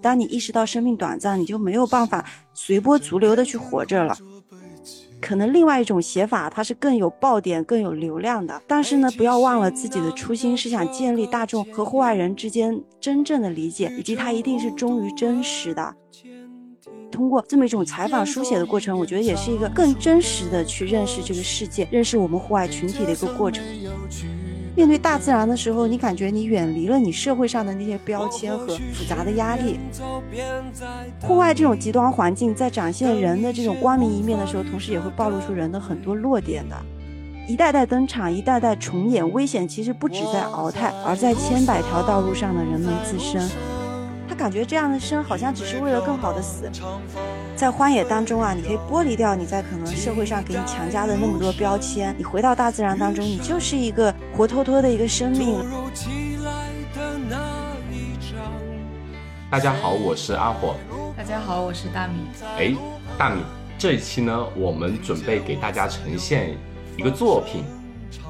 [0.00, 4.16] 当你意识到生命短暂，你就没有办法随波逐流的去活着了。
[5.20, 8.62] 可能另外一种写法，它是更有爆点、更有流量的。
[8.66, 15.94] 但是呢，不要忘了自己的初心是想建立大众和户外人之间真正的理解，以及它一定是忠于真实的。
[17.10, 23.64] 通过这么一种采访书写的过程，我觉得也是一个更真实的去认识这个世界、认识我们户外群体的一个过程。
[24.76, 29.80] 面对大自然的时候，你感觉你远离了你社会上的那些标签和复杂的压力。
[31.22, 36.76] 户外这种极端环境，在展现人的这种光明一面的时候，同时也会暴露出人的很多弱点的。
[37.48, 43.48] 一代代登场，一代代重演，危险其实不止在鳌泰，而在千百条道路上的人们自身。
[44.36, 46.70] 他感觉这样的生好像只是为了更好的死，
[47.56, 55.58] 在荒野当中啊，你可以剥离掉你在可能社会上给你强加的那么多标签，你回到大自然当中，你就是一个活脱脱的一个生命。
[59.50, 60.74] 大家好，我是阿火。
[61.16, 62.14] 大家好，我是大米。
[62.58, 62.74] 哎，
[63.16, 63.40] 大米，
[63.78, 66.54] 这一期呢，我们准备给大家呈现
[66.98, 67.64] 一个作品，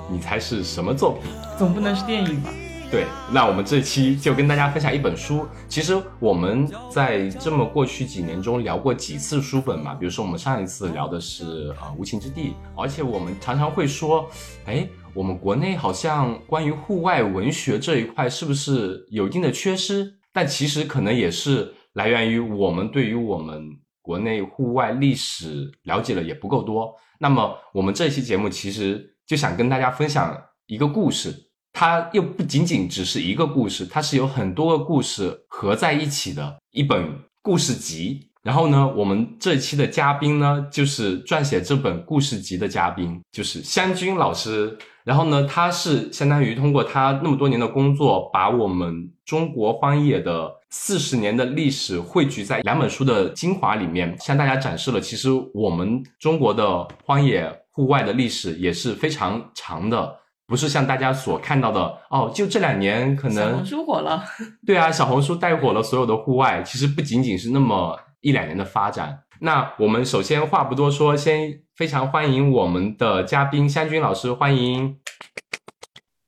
[0.09, 1.33] 你猜是什么作品？
[1.59, 2.51] 总不能是电影吧？
[2.89, 5.47] 对，那我们这期就跟大家分享一本书。
[5.69, 14.31] 其实我们在这么过去几年中聊过几次书本嘛，比如说我们上一次聊的是呃《无情之地》，而且我们常常会说，
[14.67, 20.15] 哎，我们国内好像关于户外文学这一块是不是有一定的缺失？
[20.33, 23.63] 但其实可能也是来源于我们对于我们
[24.01, 26.95] 国内户外历史了解的也不够多。
[27.19, 31.46] 那么我们这期节目其实就想跟大家分享一个故事。
[31.79, 37.07] 它又不仅仅只是一个故事，它是有很多个故事合在一起的一本
[37.43, 38.31] 故事集。
[38.43, 44.79] 然后呢，我们这期的嘉宾呢，就是撰写这本故事集的嘉宾，就是湘君老师。
[45.05, 60.17] 然后呢，他是相当于通过他那么多年的工作，把我们中国荒野的四十年的历史汇聚在两本书的精华里面，向大家展示了其实我们中国的荒野户外的历史也是非常长的。
[60.47, 64.25] 不是像大家所看到的哦，就这两年可能小红书火了，
[64.65, 69.19] 对啊，小红书带火了所有的户外，其实不仅仅是那么一两年的发展。
[69.41, 74.97] 那我们首先话不多说，先非常欢迎我们的嘉宾湘君老师，欢迎。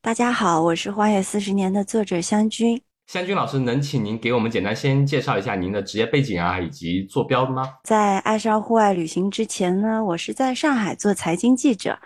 [0.02, 2.82] 大家好，我是《荒野四十年》的作者湘君。
[3.06, 7.62] 湘君老师，能请您给我们简单先介绍一下您的职业背景啊，以及坐标吗？
[7.84, 11.98] 在爱上户外旅行之前呢，我是在上海做财经记者。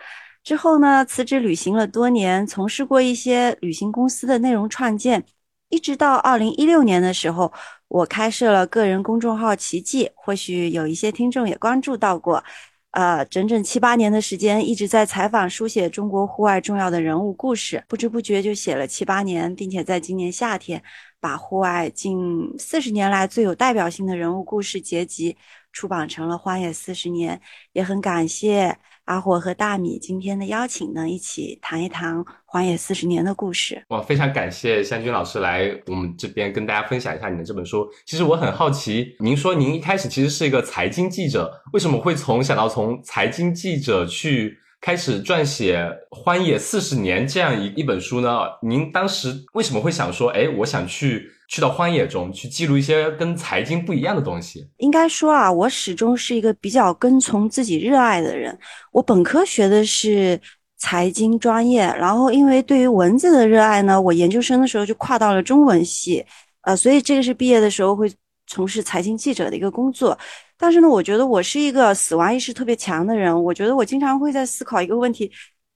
[0.44, 5.24] 之后呢，辞职旅行了多年，从事过一些旅行公司的内容创建，
[5.68, 7.52] 一直到二零一六年的时候，
[7.88, 12.42] 我开设了个人公众号“奇迹”，或许有一些听众也关注到过。
[12.90, 20.82] 呃，整整七八年的时间，一直在采访、书写中国户外重要的人物故事，不知不觉就写了七八年，并且在今年夏天，
[21.18, 25.38] 把户外近四十年来最有代表性的人物故事结集
[25.72, 27.36] 出版成了《荒野四十年》，
[27.72, 28.76] 也很感谢。
[29.04, 33.84] 阿火和大米今天的邀请呢，一起谈一谈《荒野四十年》的故事。
[33.88, 37.88] 哇，非常感谢湘君老师来我们这边跟大家分享一下你的这本书。
[38.06, 44.58] 其实我很好奇，您说您一开始其实是一个财经记者，为什么会从想到从财经记者去？
[44.84, 45.78] 开始撰写
[46.10, 48.40] 《荒野四十年》这样一一本书呢？
[48.62, 54.66] 您当时为什么会想说，哎，我想去去到荒野中去记录一些跟财经不一样的东西？
[54.78, 58.58] 应该说啊，我始终是一个比较跟从自己热爱的人。
[58.90, 60.40] 我本科学的是
[60.78, 66.24] 财经专业，然后因为对于文字的热爱呢，我研究生的时候就跨到了中文系，
[66.62, 68.10] 呃，所以这个是毕业的时候会
[68.46, 70.18] 从事财经记者的一个工作。
[70.56, 73.44] 但是呢，我觉得我是一个死亡意识特别强的人。
[73.44, 75.30] 我觉得我经常会在思考一个问题，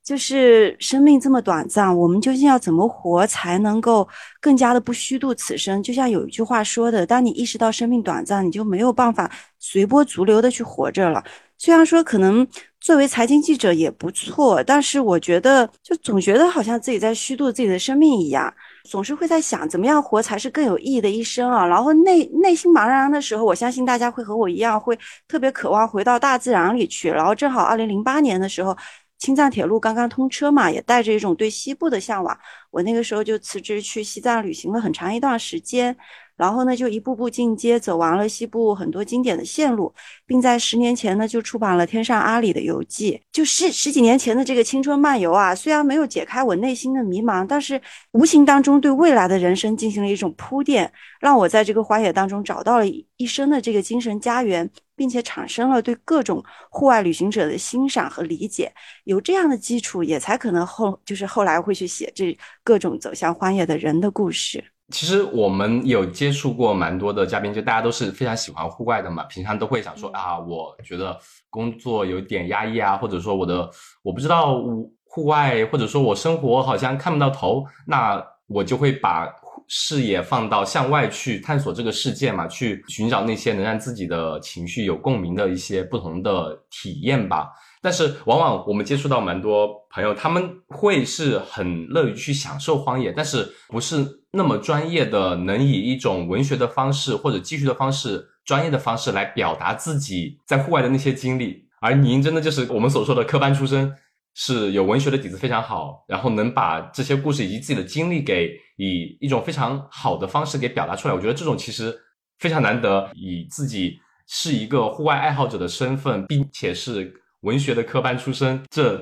[0.07, 4.07] 就是生命这么短暂，我们究竟要怎么活才能够
[4.41, 5.83] 更加的不虚度此生？
[5.83, 9.29] 就像有一句话说的，当你意识到生命短暂，你就没有办法
[9.59, 11.25] 随波逐流的去活着了。
[11.59, 12.47] 虽然说可能
[12.79, 18.55] 作为财经记者也不错，但是我觉得就总觉得好像自己在虚度自己的生命一样。
[18.89, 21.67] 总是会在想怎么样活才是更有意义的一生啊！
[21.67, 27.09] 然后内内心茫然的时候，我相信大家会和我一样，会特别渴望回到大自然里去。
[27.11, 28.77] 然后正好二零零八年的时候，
[29.19, 32.39] 青藏铁路刚刚通车嘛，也带着一种对西部的向往，
[32.71, 35.97] 我那个时候就辞职去西藏旅行了很长一段时间。
[36.37, 39.91] 然后呢，就一步步进阶，走完了西部很多经典的线路，
[40.27, 43.13] 并在十年前呢，就出版了《天上阿里的游记》。
[43.33, 47.81] 就十十几年前的这个青春漫游啊，虽然没有解开我内心的迷茫，但是
[48.13, 58.73] 无形当中对未来的人生进行了一种铺垫，让我在这个荒野当中找到了一生的这个精神家园，并且产生了对各种户外旅行者的欣赏和理解。
[59.05, 64.65] 有这样的基础，也才可能后就是后来会去写这各种走向荒野的人的故事。
[64.93, 71.19] 其实我们有接触过蛮多的嘉宾，就大家都是非常喜欢户外的嘛，平常都会想说啊，我觉得
[71.51, 73.69] 工作有点压抑啊，或者说我的
[74.03, 74.63] 我不知道
[75.05, 79.27] 户外，或者说我生活好像看不到头，那我就会把
[79.69, 87.49] 视野放到向外去探索这个世界嘛，去寻找那些能让自己的情绪有共鸣的一些不同的体验吧。
[87.83, 101.65] 但是往往我们接触到蛮多朋友，他们会是很乐于去享受荒野，但是不是那么专业的，能以一种文学的方式或者记叙的方式、专业的方式来表达自己在户外的那些经历。
[101.81, 103.95] 而您真的就是我们所说的科班出身，
[104.37, 111.15] 是有文学的底子非常好，然后能把这些故事以及自己的经历给以一种非常好的方式给表达出来。
[111.15, 111.93] 我觉得这种其实
[112.39, 113.99] 非常难得，以自己
[114.29, 117.13] 是一个户外爱好者的身份，并且是。
[117.43, 119.01] 文学的科班出身，这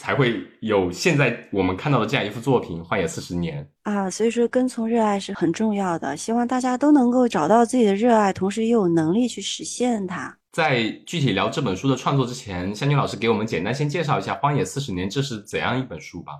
[0.00, 4.10] 才会有现在我们看到的这样一幅作品《荒野四十年》啊。
[4.10, 6.16] 所以说，跟从热爱是很重要的。
[6.16, 10.36] 希望大家都能够找到自己的热爱，同时又有能力去实现它。
[10.54, 16.32] 在具体聊这本书的创作之前，香君老师给我们简单先介绍一下《荒野四十年》这是怎样一本书吧。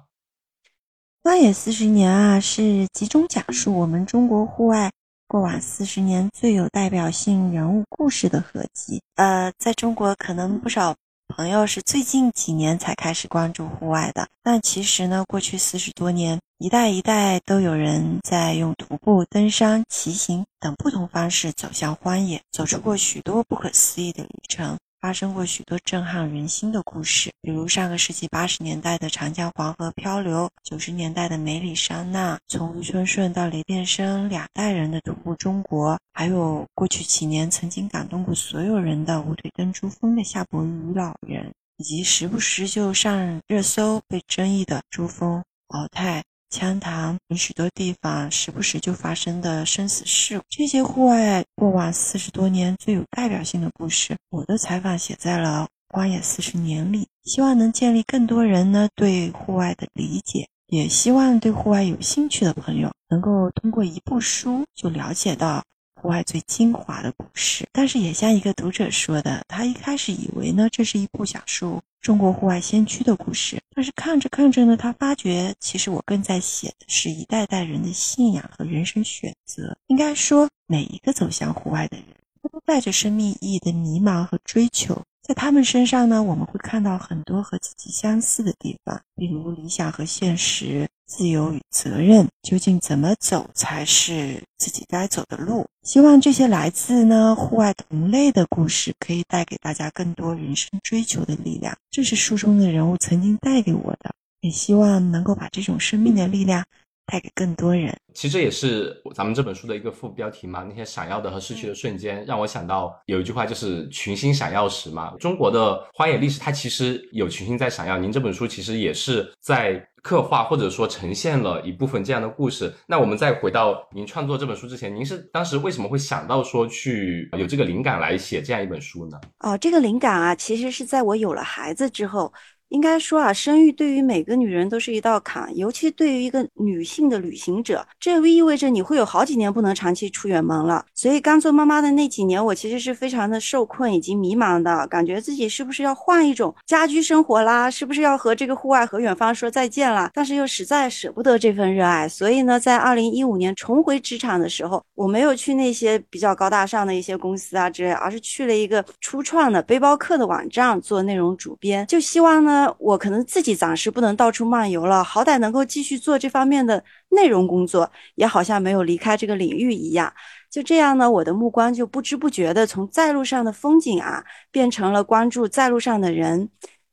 [1.29, 4.89] 《荒野四十年》啊，是集中讲述我们中国户外
[5.27, 9.03] 过往四十年最有代表性人物故事的合集。
[9.17, 10.95] 呃，在中国可能不少。
[11.37, 24.77] 朋友是最近几年才开始关注户外的，但其实呢，过去四十多年，一代一代都有人在用徒步、登山、骑行等不同方式走向荒野，走出过许多不可思议的旅程。
[25.05, 46.25] 发生过许多震撼人心的故事，比如上个世纪八十年代的长江黄河漂流，九十年代的梅里山纳，从吴春顺到雷电生两代人的徒步中国，还有过去几年曾经感动过所有人的无腿登珠峰的夏伯渝老人，以及时不时就上热搜、被争议的珠峰、鳌泰。
[46.55, 65.65] 羌塘有许多地方时不时就发生的生死事故，这些户外过往四十多年最有代表性的故事，我的采访写在了《荒野四十年》里，希望能建立更多人呢对户外的理解，也希望对户外有兴趣的朋友能够通过一部书就了解到。
[66.01, 79.75] 户外最精华的故事，但是也像一个读者说的，他一开始以为呢，这是一部讲述中国户外先驱的故事，但是看着看着呢，他发觉其实我更在写的是一代代人的信仰和人生选择。
[79.87, 82.05] 应该说，每一个走向户外的人，
[82.49, 85.03] 都带着生命意义的迷茫和追求。
[85.23, 95.67] 在他们身上呢，我们会看到很多和自己相似的地方，比如理想和现实、自由与责任，究竟怎么走才是自己该走的路？
[95.83, 101.75] 希望这些来自呢户外同类的故事，可以带给大家更多人生追求的力量。
[101.91, 106.63] 这是书中的人物曾经带给我的，也希望能够把这种生命的力量。
[107.07, 110.65] 带给更多人，其实这也是咱们这本书的一个副标题嘛。
[110.67, 115.13] 那些闪耀的和逝去的瞬间，让我想到有一句话，就是群星闪耀时嘛。
[115.21, 117.99] 中国的荒野历史，它其实有群星在闪耀。
[117.99, 122.73] 您这本书其实也是在刻画或者说呈现了一部分这样的故事。
[122.87, 129.21] 那我们再回到您创作这本书之前，您是当时为什么会想到说去有这个灵感来写这样一本书呢？
[129.41, 132.33] 哦，这个灵感啊，其实是在我有了孩子之后。
[132.75, 140.85] 应该说啊，生育对于每个女人都是一道坎，尤其对于一个女性的旅行者，这意味着你会有好几年不能长期出远门了。
[140.93, 150.11] 所以刚做妈妈的那几年，我其实是非常的受困以及迷茫的，感觉自己是不是要换一种家居生活啦，是不是要和这个户外和远方说再见了？
[150.13, 162.64] 但是又实在舍不得这份热爱，所以呢，在二零一五年重回职场的时候，我没有去那些比较高大上的一些公司啊之类，而是去了一个初创的背包客的网站做内容主编，就希望呢。
[162.79, 170.13] 我可能自己暂时不能到处漫游了，好歹能够继续做这方面的内容工作，也好像没有离开这个领域一样。
[170.51, 176.49] 就这样呢，我的目光就不知不觉的从在路上的风景啊，变成了关注在路上的人，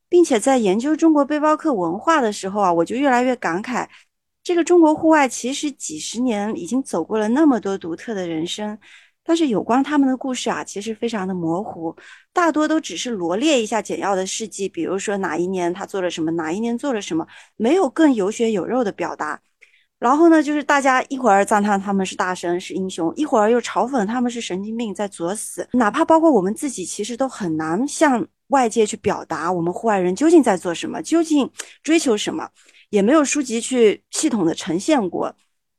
[0.08, 3.86] 并且在研究中国背包客文化的时候啊，我就越来越感慨，
[4.42, 8.76] 这个中国户外其实几十年已经走过了那么多独特的人生。
[9.24, 11.94] 但是有关他们的故事啊，其实非常的模糊，
[12.32, 17.26] 大多都只是罗列一下简要的事迹，比如说哪一年他做了什么，哪一年做了什么，
[17.56, 19.40] 没有更有血有肉的表达。
[19.98, 25.68] 然后呢，就是大家一会儿赞叹他们是大神是英雄，一会儿又嘲讽他们是神经病在作死。
[25.74, 31.48] 哪怕包括我们自己，其实都很难向外界去表达我们户外人究竟在做什么，究竟
[31.84, 32.48] 追求什么，
[32.90, 35.32] 也没有书籍去系统的呈现过。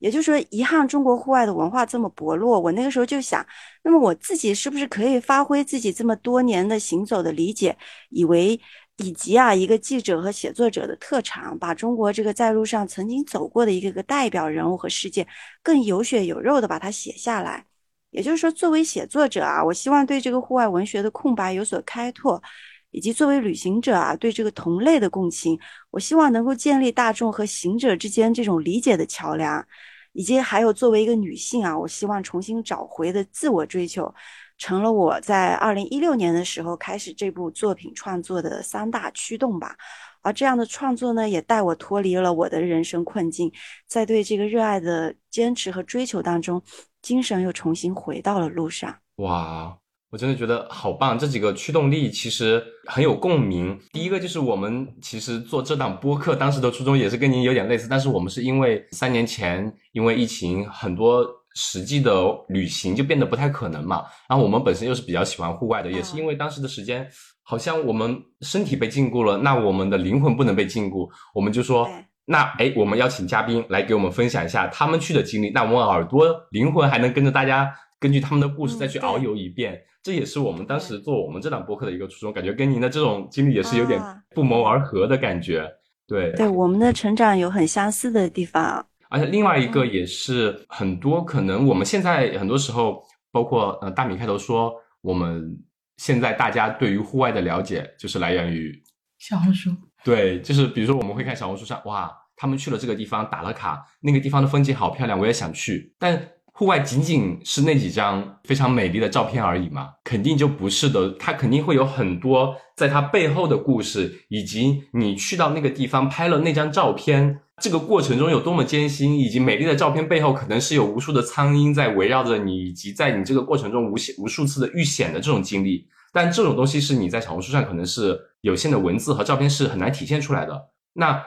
[0.03, 2.59] 也就是说，遗憾中国户外的文化这么薄弱。
[2.59, 3.45] 我那个时候就想，
[3.83, 7.77] 那么我自己是不是可以发挥自己这么多年的行走的理解，
[8.09, 8.59] 以为
[8.97, 15.25] 以及啊一个记者和写作者的特长，把中国这个在路上曾经走过的一个个代表人物和事件，
[15.63, 17.65] 更有血有肉的把它写下来。
[18.11, 22.43] 也就是说，作为写作者啊，我希望对这个户外文学的空白有所开拓，
[22.91, 25.57] 以及作为旅行者啊，对这个同类的共情，
[25.91, 29.65] 我希望能够建立大众和行者之间这种理解的桥梁，
[30.13, 34.13] 以及还有作为一个女性啊，我希望重新找回的自我追求。
[34.57, 39.75] 成了我在二零一六年的时候开始这部作品创作的三大驱动吧，
[40.21, 43.51] 而这样的创作呢，也带我脱离了我的人生困境，
[43.87, 46.61] 在对这个热爱的坚持和追求当中，
[47.01, 48.95] 精神又重新回到了路上。
[49.17, 49.77] 哇，
[50.13, 51.17] 我真的觉得好棒！
[51.17, 53.75] 这几个驱动力其实很有共鸣。
[53.91, 61.25] 第一个就是我们其实做这档播客，当时的初衷也是跟您有点类似，但是我们是因为三年前因为疫情很多。
[61.55, 62.11] 实际的
[62.47, 64.03] 旅行就变得不太可能嘛。
[64.27, 67.07] 然后我们本身又是比较喜欢户外的，也是因为当时的时间，
[67.43, 71.07] 好像我们身体被禁锢了，那我们的灵魂不能被禁锢。
[71.31, 71.87] 我们就说，
[72.25, 75.51] 那哎，我们邀请嘉宾来给我们分享一下他们去的经历。
[75.51, 77.71] 那我们耳朵、灵魂还能跟着大家，
[78.03, 79.81] 根据他们的故事再去遨游一遍。
[80.03, 84.01] 这也是我们当时做我们这档播客的一个初衷，感觉跟您的这种经历也是有点
[84.35, 85.65] 不谋而合的感觉。
[86.05, 88.85] 对，对，我们的成长有很相似的地方。
[89.07, 95.57] 而且另外一个也是很多可能我们现在很多时候，包括呃大米开头说，我们
[95.95, 98.77] 现在大家对于户外的了解就是来源于
[99.19, 99.69] 小红书。
[100.03, 105.95] 对，就是比如说我们会看小红书上，哇，他们去了这个地方打了卡，那个地方的风景好漂亮，我也想去。
[105.97, 106.21] 但
[106.55, 109.89] 户外仅仅是那几张非常美丽的照片而已吗？
[110.03, 117.39] 肯定就不是的，它肯定会有很多在它背后的故事，以及你去到那个地方拍了那张照片。
[117.61, 125.87] 这个过程中有多么艰辛，以及美丽的照片背后可能是有无数的苍蝇在围绕着你，以及在你这个过程中无险无数次的遇险的这种经历。
[126.11, 130.69] 但这种东西是你在小红书上可能是有限的文字和照片是很难体现出来的。
[130.93, 131.19] 那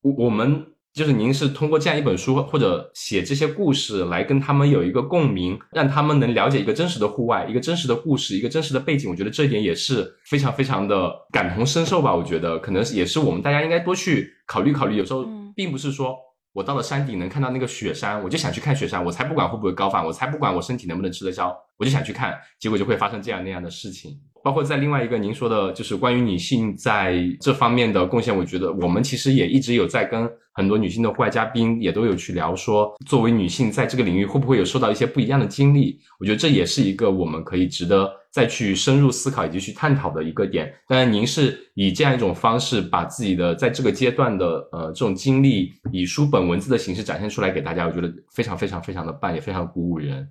[0.00, 0.69] 我我们。
[0.92, 9.08] 就是您是通过这样一本书或者写这些故事来跟他们有一个共鸣，让他们能了解一个真实的户外，一个真实的故事，一个真实的背景。
[9.08, 12.14] 我觉得这一点也是非常非常的感同身受吧。
[12.14, 14.96] 我觉得可能也是我们大家应该多去考虑考虑。
[14.96, 16.16] 有时候并不是说
[16.52, 24.18] 我到了山顶能看到那个雪山，我就想去看雪山，我才不管会不会高反，我才不管我身体能不能吃得消，我就想去看，结果就会发生这样那样的事情。
[24.42, 36.00] 包括在另外一个您说的，就是关于女性在这方面的贡献，我觉得我们其实也一直有在跟很多女性的户外嘉宾也都有去聊，说作为女性在这个领域会不会有受到一些不一样的经历？
[36.18, 40.72] 我觉得这也是一个我们可以值得再去深入思考以及去探讨的一个点。
[40.88, 50.28] 当然，您是以这样一种方式把自己的在这个阶段的呃这种经历以书本文字的形式展现出来给大家，我觉得非常非常非常的棒，也非常鼓舞人。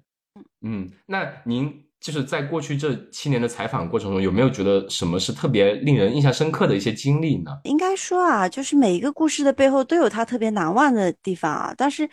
[0.62, 1.74] 嗯，那您。
[2.00, 7.52] 就是在过去这七年的采访过程中，有没有觉得什么是特别令人印象深刻的一些经历呢？
[7.64, 12.10] 应该说啊，就是每一个故事的背后都有它特别难忘的地方啊，但是。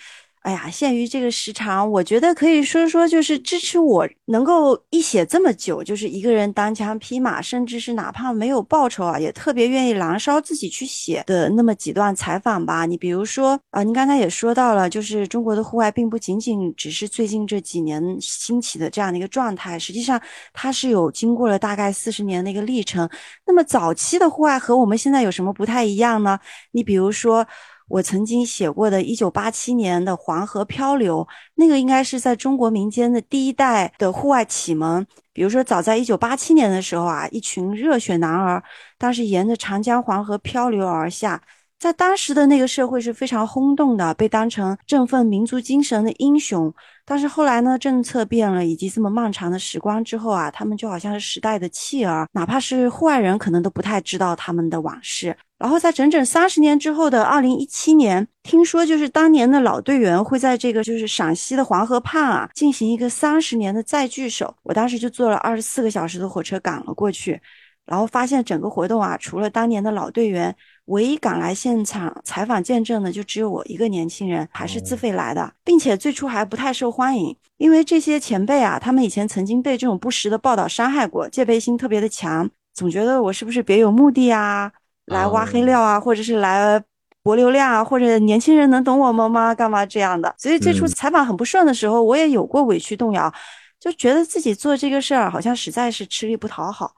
[0.46, 12.86] 哎呀，限于这个时长，我觉得可以说说，就是支持我能够一写这么久，就是一个人单枪匹马，甚至是哪怕没有报酬啊，也特别愿意燃烧自己去写的那么几段采访吧。
[12.86, 20.20] 你比如说啊，您刚才也说到了，就是中国的户外并不仅仅只是最近这几年兴起的这样的一个状态，实际上
[20.52, 23.10] 它是有经过了大概四十年的一个历程。
[23.44, 26.38] 那么早期的户外和我们现在有什么不太一样呢？
[26.70, 27.44] 你比如说。
[27.88, 35.06] 我曾经写过的1987年的黄河漂流，那个应该是在中国民间的第一代的户外启蒙。
[35.32, 38.62] 比如说，早在1987年的时候啊，一群热血男儿，
[38.98, 41.40] 当时沿着长江黄河漂流而下，
[41.78, 46.72] 在当时的那个社会是非常轰动的，被当成振奋民族精神的英雄。
[47.04, 55.36] 但是后来呢，政策变了，以及这么漫长的时光之后啊，他们就好像是时代的弃儿，哪怕是户外人，可能都不太知道他们的往事。
[55.58, 64.54] 然后在整整三十年之后的二零一七年，听说就是当年的老队员会在这个就是陕西的黄河畔啊进行一个三十年的再聚首。
[64.62, 67.40] 我当时就坐了二十四个小时的火车赶了过去，
[67.84, 70.54] 然后发现整个活动啊，除了当年的老队员，
[70.86, 84.70] 唯一赶来现场采访见证的就只有我一个年轻人，还是自费来的，并且最初还不太受欢迎，因为这些前辈啊，他们以前曾经被这种不实的报道伤害过，戒备心特别的强，总觉得我是不是别有目的啊？
[85.06, 86.82] 来挖黑料啊，或者是来
[87.22, 89.54] 博流量啊，或者年轻人能懂我们吗？
[89.54, 90.34] 干嘛这样的？
[90.38, 93.32] 所以最初采访很不顺的时候，我也有过委屈动摇，
[93.80, 96.92] 就觉得自己做这个事儿好像实在是吃力不讨好。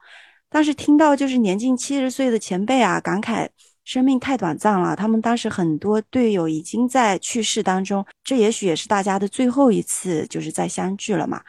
[0.49, 3.47] 但是听到就是年近七十岁的前辈啊，感慨
[3.89, 11.41] 生命太短暂了，他们当时很多队友已经在去世当中，这也许也是大家的最后一次就是在相聚了嘛。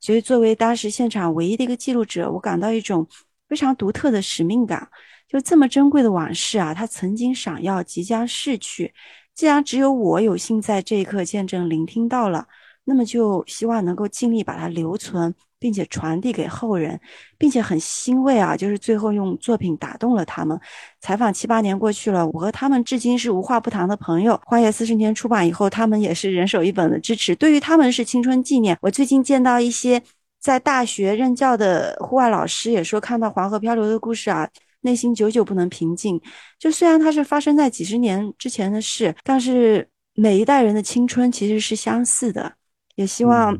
[0.00, 3.06] 所以作为当时现场唯一的一个记录者，我感到一种
[3.48, 4.88] 非常独特的使命感。
[5.28, 8.92] 就这么珍贵的往事啊，它曾经闪耀，即将逝去。
[9.32, 12.48] 既然只有我有幸在这一刻见证、聆听到了，
[12.82, 15.32] 那么就希望能够尽力把它留存。
[15.64, 17.00] 并且传递给后人，
[17.38, 20.60] 并且很欣慰啊，就是最后用作品打动了他们。
[21.00, 24.34] 采访七八年过去了，我和他们至今是无话不谈的朋友。
[24.44, 27.34] 《花叶四十年》出版以后，他们也是人手一本的支持。
[27.36, 28.76] 对于他们是青春纪念。
[28.82, 30.02] 我最近见到一些
[30.38, 34.46] 在大学任教的户外老师，也说看到黄河漂流的故事啊，
[34.82, 36.20] 内心久久不能平静。
[36.58, 42.52] 就虽然它是发生在几十年之前的事，但是每一代人的青春其实是相似的。
[42.96, 43.58] 也希望。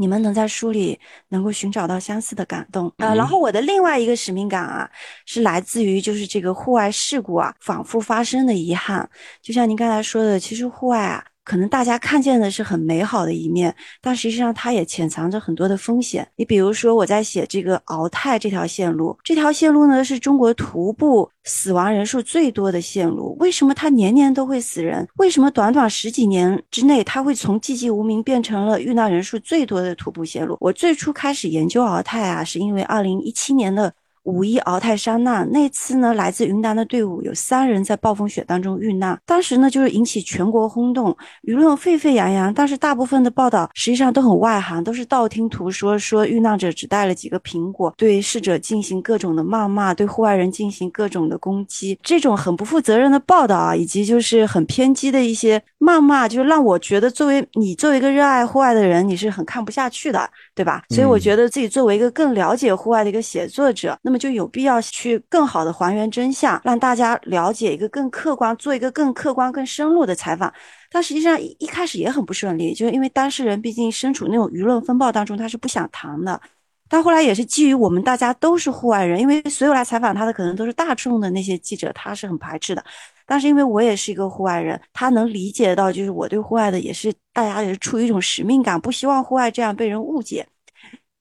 [0.00, 4.90] 你们能在书里能够寻找到相似的感动，呃，然后我的另外一个使命感啊，
[5.26, 9.08] 是来自于就是这个户外事故啊反复发生的遗憾，
[9.42, 11.22] 就像您刚才说的，其实户外啊。
[11.50, 16.24] 可能大家看见的是很美好的一面，但实际上它也潜藏着很多的风险。
[16.36, 23.36] 你比如说，我在写这个敖泰这条线路，这条线路呢是中国徒步死亡人数最多的线路。
[23.40, 25.04] 为什么它年年都会死人？
[25.16, 30.56] 为什么短短十几年之内，它会从寂寂无名变成了遇难人数最多的徒步线路？
[30.60, 33.92] 我最初开始研究敖泰啊，是因为二零一七年的。
[34.24, 42.52] 五一鳌泰山难那次呢，来自云南的队伍有三人在暴风雪当中遇难，当时呢就是引起全国轰动，舆论沸沸扬扬。
[42.52, 51.98] 但是大部分的报道实际上都很外行，都是道听途说，说遇难者只带了几个苹果，对逝者进行各种的谩骂，对户外人进行各种的攻击。
[52.02, 60.82] 这种很不负责任的报道啊，以及就是很偏激的一些谩骂，就让我觉得作为你作为一个热爱户外的人，你是很看不下去的，对吧？
[60.90, 63.98] 所以我觉得自己作为一个更了解户外的一个写作者。
[64.10, 70.52] 那么就有必要去更好的还原真相，让大家了解一个更客观，做一个更客观、更深入的采访。
[70.90, 76.40] 但实际上一一开始也很不顺利，就是因为当事人毕竟身处那种舆论风暴当中，他是不想谈的。
[76.88, 82.84] 但后来也是基于我们大家都是户外人，因为所有来采访他的可能都是大众的那些记者，他是很排斥的。
[83.24, 90.44] 但是因为我也是一个户外人，他能理解到，就是我对户外的也是大家也是出于一种使命感，不希望户外这样被人误解。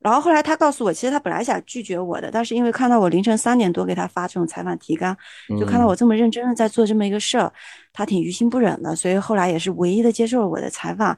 [0.01, 5.15] 然后后来他告诉我，其实他本来想拒绝我的，但是因为看到我凌晨三点多给他发这种采访提纲，
[5.59, 7.51] 就看到我这么认真的在做这么一个事儿，
[7.91, 11.17] 他挺于心不忍的，所以后来也是唯一的接受了我的采访。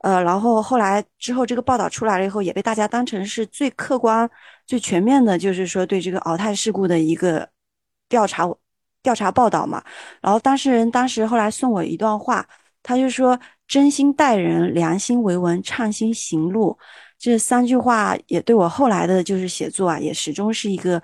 [0.00, 4.28] 呃，然后后来之后这个报道出来了以后，也被大家当成是最客观、
[4.66, 7.48] 最全面的，就是说对这个敖泰事故的一个
[8.08, 8.46] 调查
[9.02, 9.82] 调查报道嘛。
[10.20, 12.46] 然后当事人当时后来送我一段话，
[12.82, 16.78] 他就说：“真心待人，良心为文，畅心行路。”
[17.18, 21.02] 这三句话也对我后来的就是写作啊，也始终是一个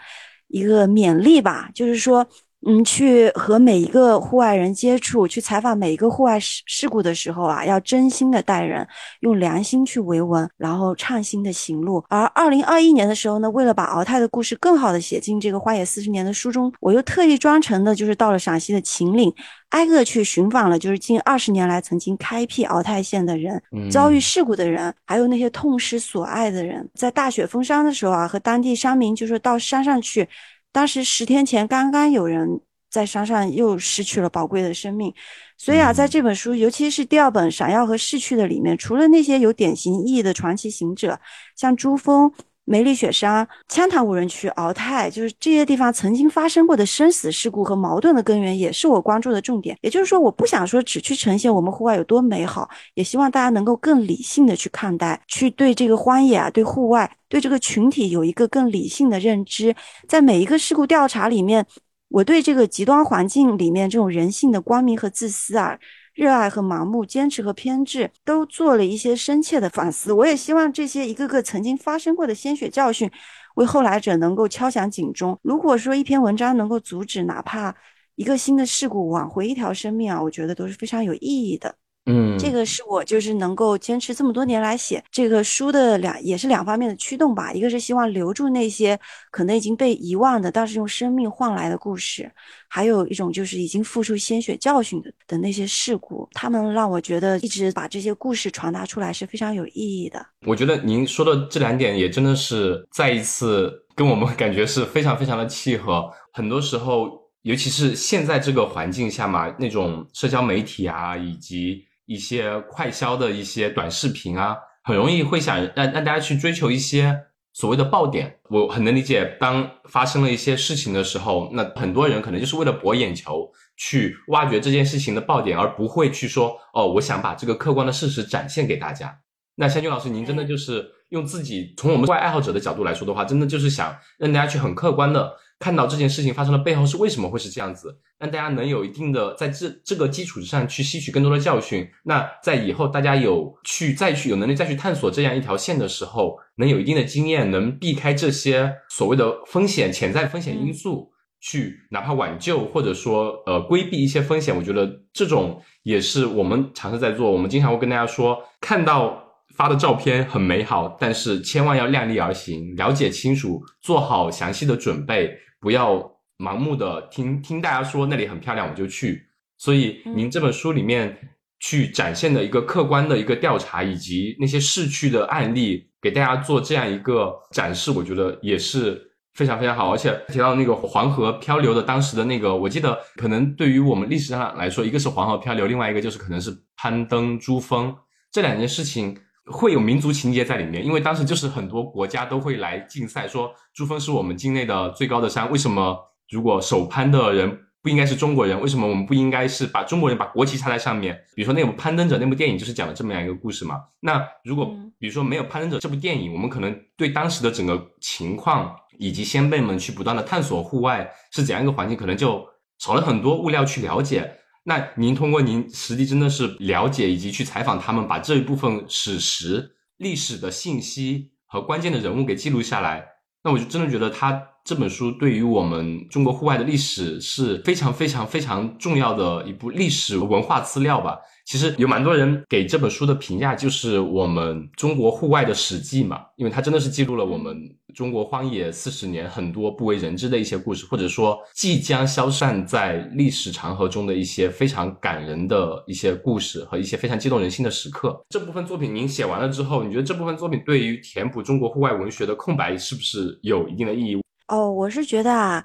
[0.49, 1.71] 一个勉励吧。
[1.75, 2.27] 就是说，
[2.67, 8.87] 嗯，去和每一个户外人接触，去采访每一个户外事事故的时候啊，要真心的待人，
[9.21, 12.03] 用良心去维文，然后畅心的行路。
[12.09, 19.33] 而二零二一年的时候呢，为了把敖泰的故事更好的写进这个《荒野四十年》的书中，我又特意专程的，就是到了陕西的秦岭。
[19.71, 30.29] 挨个去寻访了，就是近二十年来曾经开辟敖泰县的人，遭遇事故的人，还有那些痛失所爱的人，在大雪封山的时候啊，和当地山民就说到山上去。
[30.75, 32.61] 当时十天前刚刚有人
[32.91, 35.15] 在山上又失去了宝贵的生命，
[35.57, 41.21] 所以啊，在这本书，尤其是第二本《闪耀和逝去的》里面，除了那些有典型意义的传奇行者，
[41.55, 42.33] 像珠峰。
[42.67, 49.77] 梅里雪山、羌塘无人区、鳌泰，就是这些地方曾经发生过的生死事故和矛盾的根源，也是我关注的重点。
[49.83, 59.75] 也就是说，我不想说只去呈现我们户外有多美好，也希望大家能够更理性的去看待，去对这个荒野啊、对户外、对这个群体有一个更理性的认知。
[60.09, 61.67] 在每一个事故调查里面，
[62.09, 65.79] 我对这个极端环境里面这种人性的光明和自私啊。
[66.15, 70.13] 热爱和盲目、坚持和偏执，都做了一些深切的反思。
[70.13, 73.11] 我也希望这些一个个曾经发生过的鲜血教训，
[73.57, 75.39] 为后来者能够敲响警钟。
[75.43, 77.75] 如果说一篇文章能够阻止哪怕
[78.15, 81.75] 一个新的事故，挽回一条生命啊，我觉得都是非常有意义的。
[82.07, 87.51] 嗯，这个是我就是能够坚持这么多年来写这个书的两，也是两方面的驱动吧。
[87.53, 88.99] 一个是希望留住那些
[89.31, 92.27] 可能已经被遗忘的，但是用生命换来的故事；
[92.69, 100.27] 还有一种就是已经付出鲜血教训的的那些事故，他们让我觉得一直把这些故事传达出来是非常有意义的。
[100.47, 106.11] 我觉得您说的这两点也真的是再一次跟我们感觉是非常非常的契合。
[106.35, 107.09] 很多时候，
[107.41, 117.19] 尤其是现在这个环境下嘛，那种社交媒体啊，以及一些快消的一些短视频啊，很容易会想让让大家去追求一些
[117.53, 118.39] 所谓的爆点。
[118.51, 129.21] 我很能理解，当发生了一些事情的时候，那很多人可能就是为了博眼球，去挖掘这件事情的爆点，而不会去说哦，我想把这个客观的事实展现给大家。
[129.57, 141.89] 那香君老师，您真的就是用自己从我们外爱好者的角度来说的话，真的就是想让大家去很客观的看到这件事情发生的背后是为什么会是这样子，让大家能有一定的在这这个基础之上去吸取更多的教训。
[142.05, 154.55] 那在以后大家有去再去有能力再去探索这样一条线的时候，能有一定的经验，能避开这些所谓的风险潜在风险因素，去哪怕挽救或者说呃规避一些风险。
[154.55, 157.31] 我觉得这种也是我们尝试在做。
[157.31, 159.24] 我们经常会跟大家说，看到。
[159.55, 165.95] 发的照片很美好，但是千万要量力而行，了解清楚，做好详细的准备，不要
[166.39, 169.27] 盲目的听听大家说那里很漂亮我就去。
[169.57, 171.17] 所以您这本书里面
[171.61, 179.01] 去展现的一个客观的一个调查，以及那些逝去的案例，给大家做这样一个展示，我觉得也是
[179.35, 179.93] 非常非常好。
[179.93, 187.95] 而且提到那个黄河漂流的当时的那个，我记得可能对于我们历史上来说，一个是黄河漂流，另外一个就是可能是攀登珠峰
[188.33, 189.17] 这两件事情。
[189.53, 195.99] 会有民族情节在里面，因为当时就是很多国家都会来竞赛，说珠峰是我们境内的最高的山，为什么
[196.31, 198.59] 如果首攀的人不应该是中国人？
[198.59, 201.15] 为什么我们不应该是把中国人把国旗插在上面？
[201.35, 203.77] 比如说那部《攀登者》那部电影就是讲了这么样一个故事嘛。
[204.01, 212.43] 那如果比如说没有《攀登者》这部电影，我们可能对当时的整个情况以及先辈们去不断的探索户外是怎样一个环境，可能就
[212.79, 214.33] 少了很多物料去了解。
[214.67, 223.05] 那您通过您实际真的是了解以及去采访他们，把这一部分史实、历史的信息和关键的人物给记录下来，
[223.43, 231.19] 那我就真的觉得他这本书对于我们中国户外的历史是非常非常非常重要的一部历史文化资料吧。
[231.45, 237.55] 其实有蛮多人给这本书的评价就是我们中国户外的史记嘛，因为它真的是记录了我们
[237.95, 248.25] 中国荒野四十年很多不为人知的一些故事，或者说即将消散在历史长河中的一些非常感人的一些故事和一些非常激动人心的时刻。
[248.31, 254.23] 这部分作品您写完了之后，你觉得这部分作品对于填补中国户外文学的空白是不是有一定的意义？
[254.49, 255.65] 哦，我是觉得啊。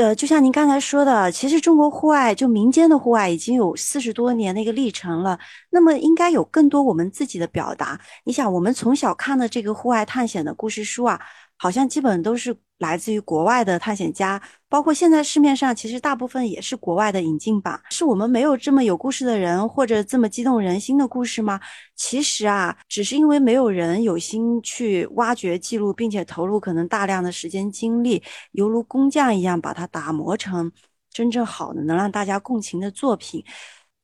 [0.00, 5.38] 呃，就像您刚才说的，其实中国户外就民间的户外已经有四十多年的一个历程了。
[5.70, 8.00] 那么应该有更多我们自己的表达。
[8.24, 11.20] 你想，我们从小看的这个户外探险的故事书啊。
[11.56, 17.80] 好像基本都是来自于国外的探险家，包括现在市面上其实大部分也是国外的引进版。
[17.90, 21.60] 是我们没有这么有故事的人，或者这么激动人心的故事吗？
[21.94, 30.70] 其实啊，只是因为没有人有心去挖掘、记录，并且投入可能大量的时间精力，犹如工匠一样把它打磨成
[31.10, 33.44] 真正好的、能让大家共情的作品。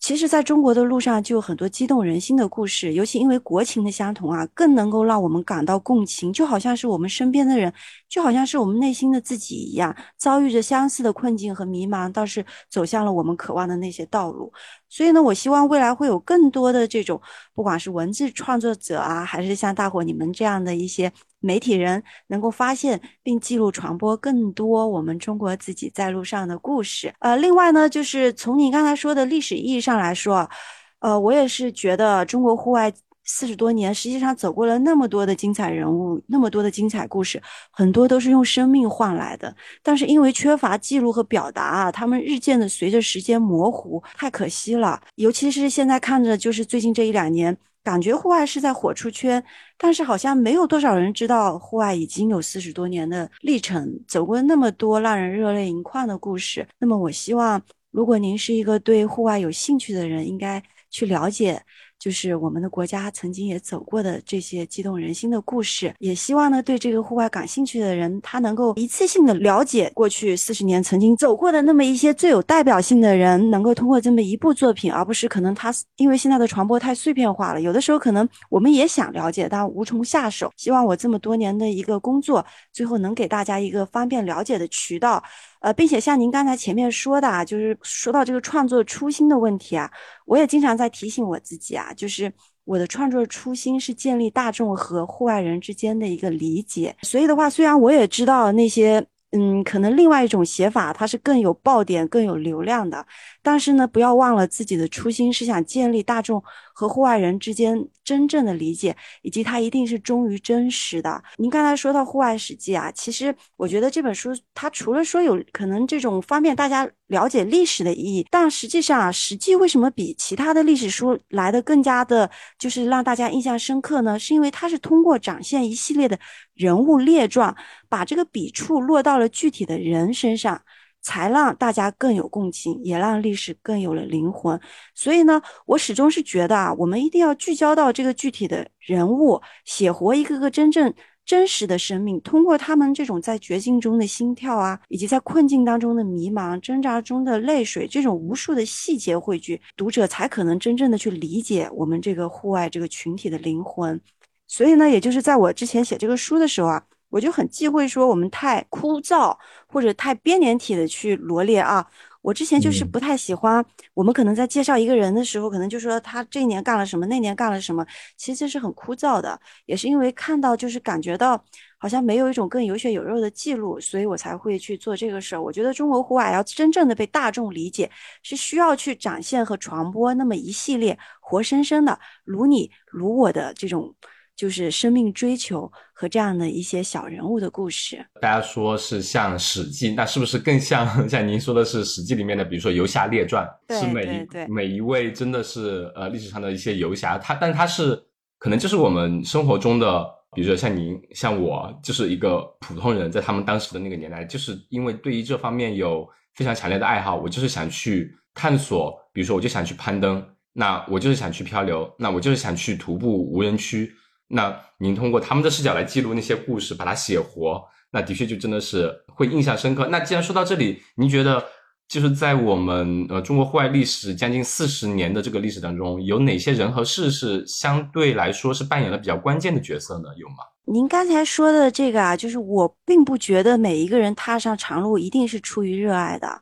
[0.00, 7.72] 其实，在中国的路上就有很多激动人心的故事，尤其因为国情的相同啊，更能够让我们感到共情，就好像是我们身边的人，
[8.10, 14.52] 就好像是我们内心的自己一样，遭遇着相似的困境和迷茫，倒是走向了我们渴望的那些道路。
[14.88, 17.20] 所以呢，我希望未来会有更多的这种，
[17.54, 27.14] 不管是文字创作者啊，还是像大伙你们这样的一些媒体人，能够发现并记录传播更多我们中国自己在路上的故事。
[27.20, 30.50] 呃，另外呢，就是从你刚才说的历史意义上来说，
[30.98, 32.92] 呃，我也是觉得中国户外。
[33.32, 37.40] 四十多年，实际上走过了那么多的精彩人物，那么多的精彩故事，
[37.70, 39.54] 很多都是用生命换来的。
[39.84, 45.00] 但是因为缺乏记录和表达啊，他们日渐的随着时间模糊，太可惜了。
[45.14, 49.42] 尤其是现在看着，就是最近这一两年，感觉户外是在火出圈，
[49.78, 56.66] 但是好像没有多少人知道户外已经有四十多年的历程，走过那么多让人热泪盈眶的故事。
[56.80, 57.62] 那么，我希望，
[57.92, 61.62] 如果您是一个对户外有兴趣的人，应该去了解。
[62.00, 80.50] 就是我们的国家曾经也走过的这些激动人心的故事，也希望呢，对这个户外感兴趣的人，他能够一次性的了解过去四十年曾经走过的那么一些最有代表性的人，能够通过这么一部作品，而不是可能他因为现在的传播太碎片化了，有的时候可能我们也想了解，但无从下手。
[80.56, 85.22] 希望我这么多年的一个工作，最后能给大家一个方便了解的渠道。
[85.60, 89.90] 呃，并且像您刚才前面说的啊，就是说到这个创作初心的问题啊，
[90.26, 92.32] 我也经常在提醒我自己啊，就是
[92.64, 96.96] 我的创作初心是建立大众和户外人之间的一个理解。
[97.02, 103.06] 所以的话，虽然我也知道那些，嗯，可能另外一种写法它是更有爆点、更有流量的，
[103.42, 106.42] 但是呢，不要忘了自己的初心是想建立大众。
[106.80, 111.22] 和户外人之间真正的理解，以及它一定是忠于真实的。
[111.36, 124.18] 您刚才说到《户外史记》啊，其实我觉得这本书它除了说有可能这种方便大家了解历史的意义，但实际上啊，《史记》为什么比其他的历史书来的更加的，就是让大家印象深刻呢？
[124.18, 126.18] 是因为它是通过展现一系列的
[126.54, 127.54] 人物列传，
[127.90, 130.62] 把这个笔触落到了具体的人身上。
[131.02, 134.60] 才让大家更有共情，也让历史更有了灵魂。
[134.94, 140.94] 所以呢，我始终是觉得啊，我们一定要聚焦到这个具体的人物，写活一个个真正。
[141.26, 154.00] 真实的生命，通过他们这种在绝境中的心跳啊，以及在困境当中的迷茫、挣扎中的泪水，这种无数的细节汇聚，读者才可能真正的去理解我们这个户外这个群体的灵魂。
[154.48, 156.82] 所以呢，也就是在我之前写这个书的时候啊。
[157.10, 161.86] 我就很忌讳说我们太枯燥或者太编年体的去罗列啊。
[162.22, 167.82] 我之前就是不太喜欢，我们可能在介绍一个人的时候，可能就说他这一年干了什么，那年干了什么，
[168.14, 169.40] 其实这是很枯燥的。
[169.64, 171.42] 也是因为看到就是感觉到
[171.78, 175.42] 好像没有一种更有血有肉的记录，所以我才会去做这个事儿。
[175.42, 177.90] 我觉得中国户外要真正的被大众理解，
[178.22, 183.94] 是需要去展现和传播那么一系列活生生的如你如我的这种。
[184.40, 188.02] 就是生命追求和这样的一些小人物的故事。
[188.22, 198.02] 大家说是像《史记》，那是不是更像 像您说的是《史记》里面的，比如说游侠列传，是每一每一位真的是呃历史上的一些游侠，他但他是
[198.38, 213.92] 可能就是我们生活中的，比如说像您像我，就是一个普通人，在他们当时的那个年代，就是因为对于这方面有非常强烈的爱好，我就是想去探索，比如说我就想去攀登，那我就是想去漂流，那我就是想去徒步无人区。
[214.32, 219.88] 那您通过他们的视角来记录那些故事，把它写活，那的确就真的是会印象深刻。
[219.88, 221.44] 那既然说到这里，您觉得
[221.88, 230.04] 就是在我们呃中国户外历史将近四十年的这个历史当中，有哪些人和事是相对来说是扮演了比较关键的角色呢？
[230.16, 230.36] 有吗？
[230.66, 236.40] 您刚才说的这个啊，就是我并不觉得每一个人踏上长路一定是出于热爱的。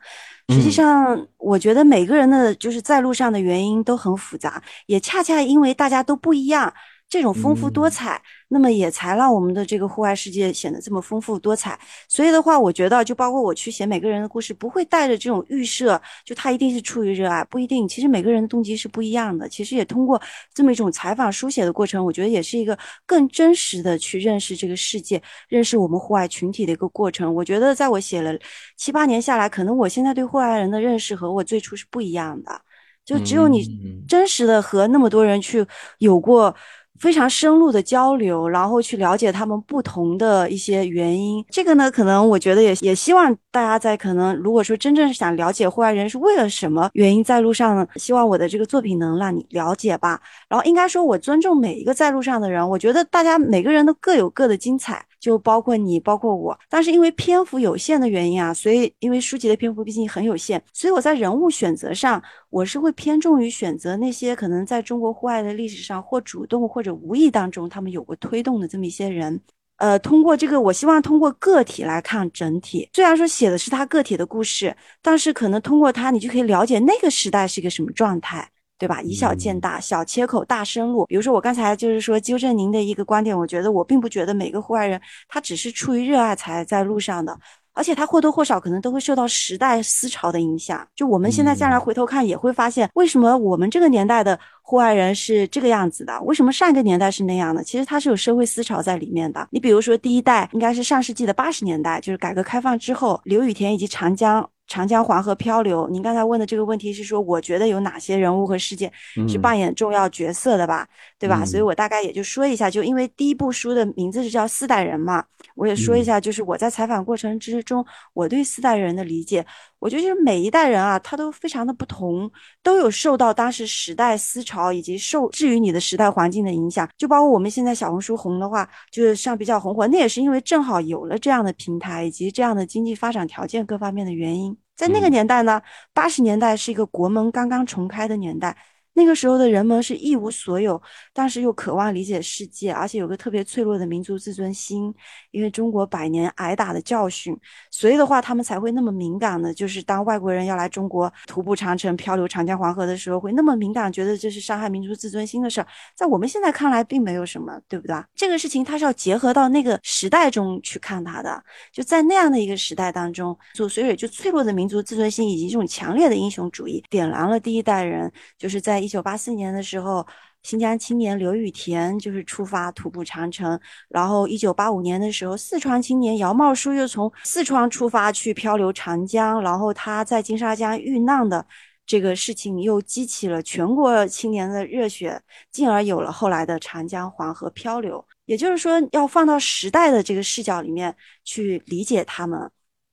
[0.52, 6.70] 实际上，我觉得每个人的就是在路上的原因都很复杂，也恰恰因为大家都不一样。
[7.10, 11.78] 这种丰富多彩，那么也才让我们的这个户外世界显得这么丰富多彩。
[12.06, 17.88] 所以的话，我觉得就包括我去写每个人的故事，不会带着这种预设，就他一定是出于热爱，不一定。
[17.88, 19.48] 其实每个人的动机是不一样的。
[19.48, 20.20] 其实也通过
[20.52, 27.34] 这么一种采访书写的过程，我觉得也是一个更真实的去认识这个世界，认识我们户外群体的一个过程。
[27.34, 28.38] 我觉得在我写了
[28.76, 32.60] 七八年下来，可能我现在对户外人的认识和我最初是不一样的。
[33.02, 33.64] 就只有你
[34.06, 35.66] 真实的和那么多人去
[36.00, 36.54] 有过。
[37.00, 41.44] 非常深入的交流，然后去了解他们不同的一些原因。
[41.50, 50.20] 这个呢，可能我觉得也也希望大家在可能如果说真正是想了解户外人是为了什么原因在路上呢，希望我的这个作品能让你了解吧。
[50.48, 52.68] 然后应该说，我尊重每一个在路上的人。
[52.68, 55.04] 我觉得大家每个人都各有各的精彩。
[55.20, 69.40] 就包括你，包括我，但是因为篇幅有限的原因啊，所以因为书籍的篇幅毕竟很有限，所以我在人物选择上，我是会偏重于选择那些可能在中国户外的历史上或主动或者无意当中他们有过推动的这么一些人，
[69.76, 72.88] 呃，通过这个，我希望通过个体来看整体。
[72.92, 78.48] 虽然说写的是他个体的故事，但是可能通过他，你就可以了解那个时代是一个什么状态。
[78.78, 79.02] 对吧？
[79.02, 81.04] 以小见大，小切口大深入。
[81.06, 87.36] 比如说，我刚才就是说纠正您的一个观点，我觉得我并不觉得每个户外人他只是出于热爱才在路上的，
[87.74, 90.86] 而且他或多或少可能都会受到时代思潮的影响。
[90.94, 97.64] 就我们现在将来回头看，也会发现为什么我们这个年代的户外人是这个样子的，为什么上一个年代是那样的？
[97.64, 99.48] 其实它是有社会思潮在里面的。
[99.50, 104.48] 你比如说，第一代应该是上世纪的八十年代，就是改革开放之后，刘雨田以及长江。
[104.68, 108.92] 长江黄河漂流，您刚才问的这个问题是说，我觉得有哪些人物和事件
[109.26, 110.86] 是扮演重要角色的吧，
[111.18, 111.44] 对吧？
[111.44, 115.24] 所以我大概也就说一下，就因为第一部书的名字是叫《四代人》嘛，
[115.56, 119.44] 我也说一下，就是我在采访过程之中，我对四代人的理解，
[119.80, 122.30] 我觉得就是每一代人啊，他都非常的不同，
[122.62, 134.56] 都有受到当时时代思潮以及受制于你的时代环境的影响，就包括我们现在小红书红的话，就是上比较红火，那也是因为正好有了这样的平台以及这样的经济发展条件各方面的原因。
[134.76, 135.60] 在那个年代呢，
[135.92, 138.56] 八十年代是一个国门刚刚重开的年代。
[138.98, 140.82] 那个时候的人们是一无所有，
[141.12, 144.92] 但是又渴望理解世界，而且有个特别脆弱的民族自尊心。
[145.30, 147.38] 因为中国百年挨打的教训，
[147.70, 155.66] 所以的话，他们才会那么敏感的，就是当外国人要来中国徒步长城、漂流长江黄河的时候，会那么敏感，觉得这是伤害民族自尊心的事儿。
[155.94, 157.94] 在我们现在看来，并没有什么，对不对？
[158.16, 161.40] 这个事情它是要结合到那个时代中去看它的，
[161.72, 168.87] 就在那样的一个时代当中，祖水蕊就脆弱的民族自尊心以及这种强烈的英雄主义，点燃了第一代人，就是在。
[168.88, 170.06] 一九八四年的时候，
[170.42, 173.60] 新疆青年刘雨田就是出发徒步长城。
[173.90, 179.42] 然后一九八五年的时候，四川青年姚茂书又从四川出发去漂流长江。
[179.42, 181.44] 然后他在金沙江遇难的
[181.84, 185.20] 这个事情，又激起了全国青年的热血，
[185.50, 188.02] 进而有了后来的长江黄河漂流。
[188.24, 192.50] 也就是说，要放到时代的这个视角里面去理解他们。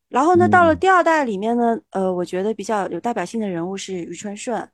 [0.09, 4.69] 然后呢，到了第二代里面呢，呃，我觉得比较有代表性的人物是余春顺。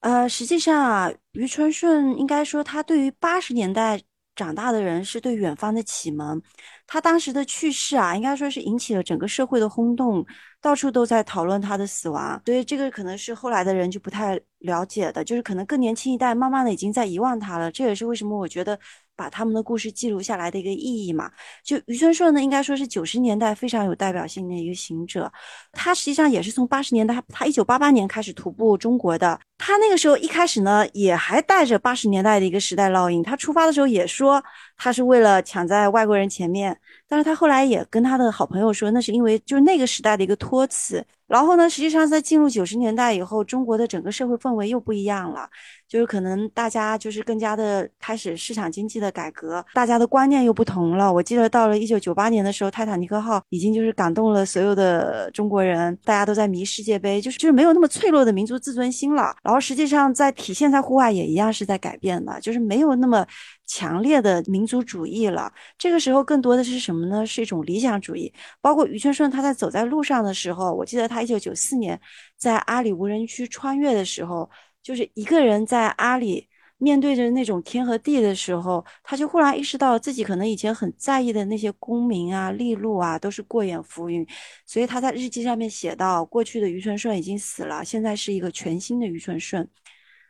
[0.00, 4.00] 呃，实际上啊，余春顺应该说他对于八十年代
[4.34, 6.40] 长大的人是对远方的启蒙。
[6.86, 10.24] 他当时的去世啊，应该说是引起了整个社会的轰动，
[10.60, 12.40] 到处都在讨论他的死亡。
[12.46, 17.70] 所以这个可能是后来的人就不太了解的，就是可能更年轻一代慢慢的已经在遗忘他了。
[17.70, 18.78] 这也是为什么我觉得。
[19.16, 21.30] 把他们的故事记录下来的一个意义嘛，
[21.62, 25.30] 就余春顺呢，应该说是九十年代非常有代表性的一个行者。
[25.72, 29.38] 他实际上也是从八十年代，他一九八八年开始徒步中国的。
[29.60, 33.22] 他那个时候一开始呢，也还带着八十年代的一个时代烙印。
[33.22, 34.42] 他出发的时候也说
[34.78, 36.74] 他是为了抢在外国人前面，
[37.06, 41.04] 但是他后来也跟他的好朋友说，那是因为就是那个时代的一个托词。
[41.26, 45.48] 然后呢，实际上在进入九十年代以后，中国的整个社会氛围又不一样了，
[45.86, 51.12] 就是可能大家就是更加的开始市场经济的改革，大家的观念又不同了。
[51.12, 59.32] 我记得到了一九九八年的时候，泰坦尼克号已经就是感动了所有的中国人，大家都在迷世界杯，就是就是没有那么脆弱的民族自尊心了。
[59.50, 63.26] 然后实际上在体现在户外也一样是在改变的，就是没有那么。
[63.72, 67.24] 强烈的民族主义了，这个时候更多的是什么呢？
[67.24, 68.34] 是一种理想主义。
[68.60, 72.00] 包括余春顺他在走在路上的时候，我记得他一九九四年
[72.36, 74.50] 在阿里无人区穿越的时候，
[74.82, 76.48] 就是一个人在阿里
[76.80, 84.26] 面对着那种天和地的时候，他就忽然意识到自己可能以前很在意的那些功名啊、利禄啊，都是过眼浮云。
[84.66, 89.68] 所以他在日记上面写到，过去的余春顺已经死了，现在是一个全新的余春顺。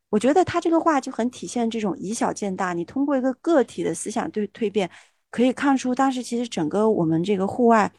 [0.08, 2.72] 我觉得他这个话就很体现这种以小见大。
[2.72, 4.90] 你通过一个个体的思想对蜕变，
[5.30, 7.92] 可以看出当时其实整个我们这个户外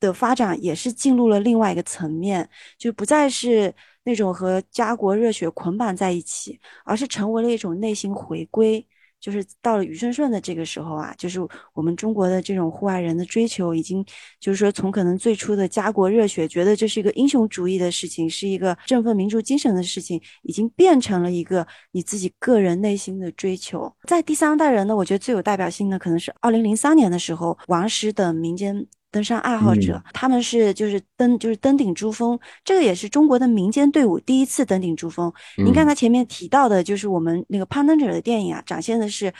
[0.00, 3.72] 的发展也是进入了另外一个层面，就不再是
[4.06, 8.86] 那种和家国热血捆绑在一起，而是成为了一种内心回归。
[9.18, 11.40] 就是到了余顺顺的这个时候啊，就是
[11.72, 14.04] 我们中国的这种户外人的追求，已经
[14.38, 23.92] 就是说从可能最初的家国热血，觉得这是一个英雄主义的事情，是一个振奋民族精神的事情，已经变成了一个你自己个人内心的追求。
[24.06, 28.86] 在第三代人呢，我觉得最有代表性的可能是二零零三年的时候，王石等民间。
[29.16, 35.32] 登山爱好者，他们是就是登就是登顶珠峰，这个也是中国的民间队伍第一次登顶珠峰。
[35.56, 39.32] 您刚才前面提到的，就是我们那个攀登者的电影啊，展现的是，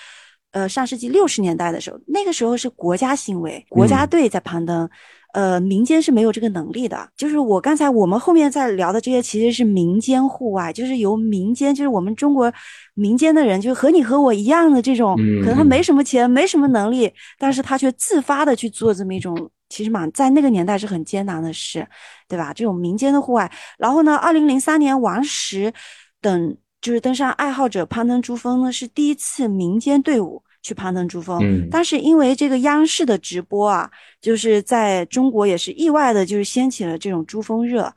[0.52, 4.88] 呃，上世纪六十年代的时候，那个时候是国家行为，国家队在攀登，
[5.34, 7.06] 呃，民间是没有这个能力的。
[7.14, 12.50] 就是我刚才我们后面在聊的这些，其实是民间户外，就是由民间，就是我们中国
[12.94, 19.50] 民间的人，就和你和我一样的这种，可能他没什么钱，没什么能力，但是他却自发的去做这么一种。
[19.68, 21.86] 其实嘛，在那个年代是很艰难的事，
[22.28, 22.52] 对吧？
[22.52, 25.72] 这种民间的户外，然后呢，二零零三年王石
[26.20, 31.40] 等就是登山爱好者攀登珠峰呢，是第一次民间队伍去攀登珠峰。
[31.42, 37.92] 嗯，但是因为这个央视的直播啊，就是在中国也是意外的，就是掀起了这种珠峰热。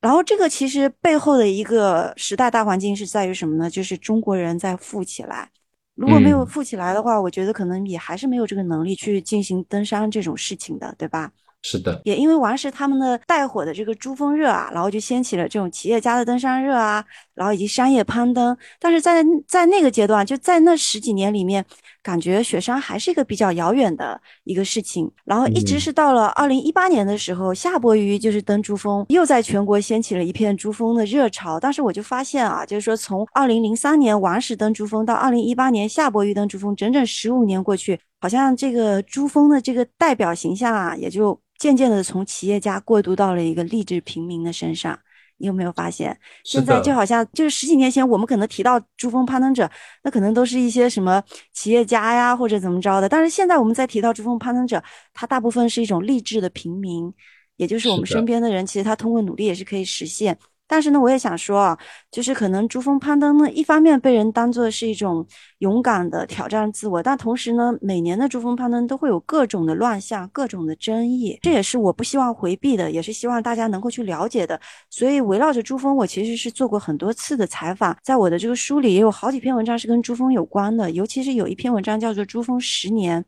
[0.00, 3.70] 然后这个其实背后的一个时代大环境是在于什么呢？
[3.70, 5.50] 就是中国人在富起来。
[5.94, 11.30] 如果没有富起来的话，我觉得可能也还是没有这个能力去进行登山这种事情的，对吧？
[11.64, 18.56] 是的，也因为王石他们的带火的这个珠峰热啊，然后就掀起了这种企业家的登山热啊，然后以及商业攀登。
[18.80, 21.64] 但是在在那个阶段，就在那十几年里面，
[22.02, 25.10] 感觉雪山还是一个比较遥远的一个事情。
[25.24, 31.60] 然后一直是到了二零一八年的时候，夏伯渝就是登珠峰，又在全国掀起了一片珠峰的热潮。
[31.60, 41.40] 当时我就发现啊，就是说从二零零三年王石登珠峰到二零一八年夏伯渝登珠峰，整整十五年过去，好像这个珠峰的这个代表形象啊，也就。
[41.58, 44.98] 渐渐的从企业家过渡到了一个励志平民的身上，
[45.42, 46.16] 你有没有发现？
[46.44, 49.68] 现在就好像就是十几年前，我们可能提到珠峰攀登者，
[50.04, 51.20] 那可能都是一些什么
[51.52, 53.08] 企业家呀，或者怎么着的。
[53.08, 54.80] 但是现在我们在提到珠峰攀登者，
[55.12, 57.12] 他大部分是一种励志的平民，
[57.56, 60.38] 也就是我们身边的人，其实他通过努力也是可以实现。
[60.72, 61.78] 但是呢，我也想说啊，
[62.10, 65.26] 就是可能珠峰攀登呢，一方面被人当做是一种
[65.58, 74.58] 勇敢的挑战自我，但同时呢，每年的珠峰攀登都会有各种的乱象、各种的争议，这也是我不希望回避的，也是希望大家能够去了解的。
[74.88, 83.22] 所以围绕着珠峰，我其实是做过很多次的采访，在我的这个书里也有好几篇文章是跟珠峰有关的，尤其是有一篇文章叫做《珠峰十年》，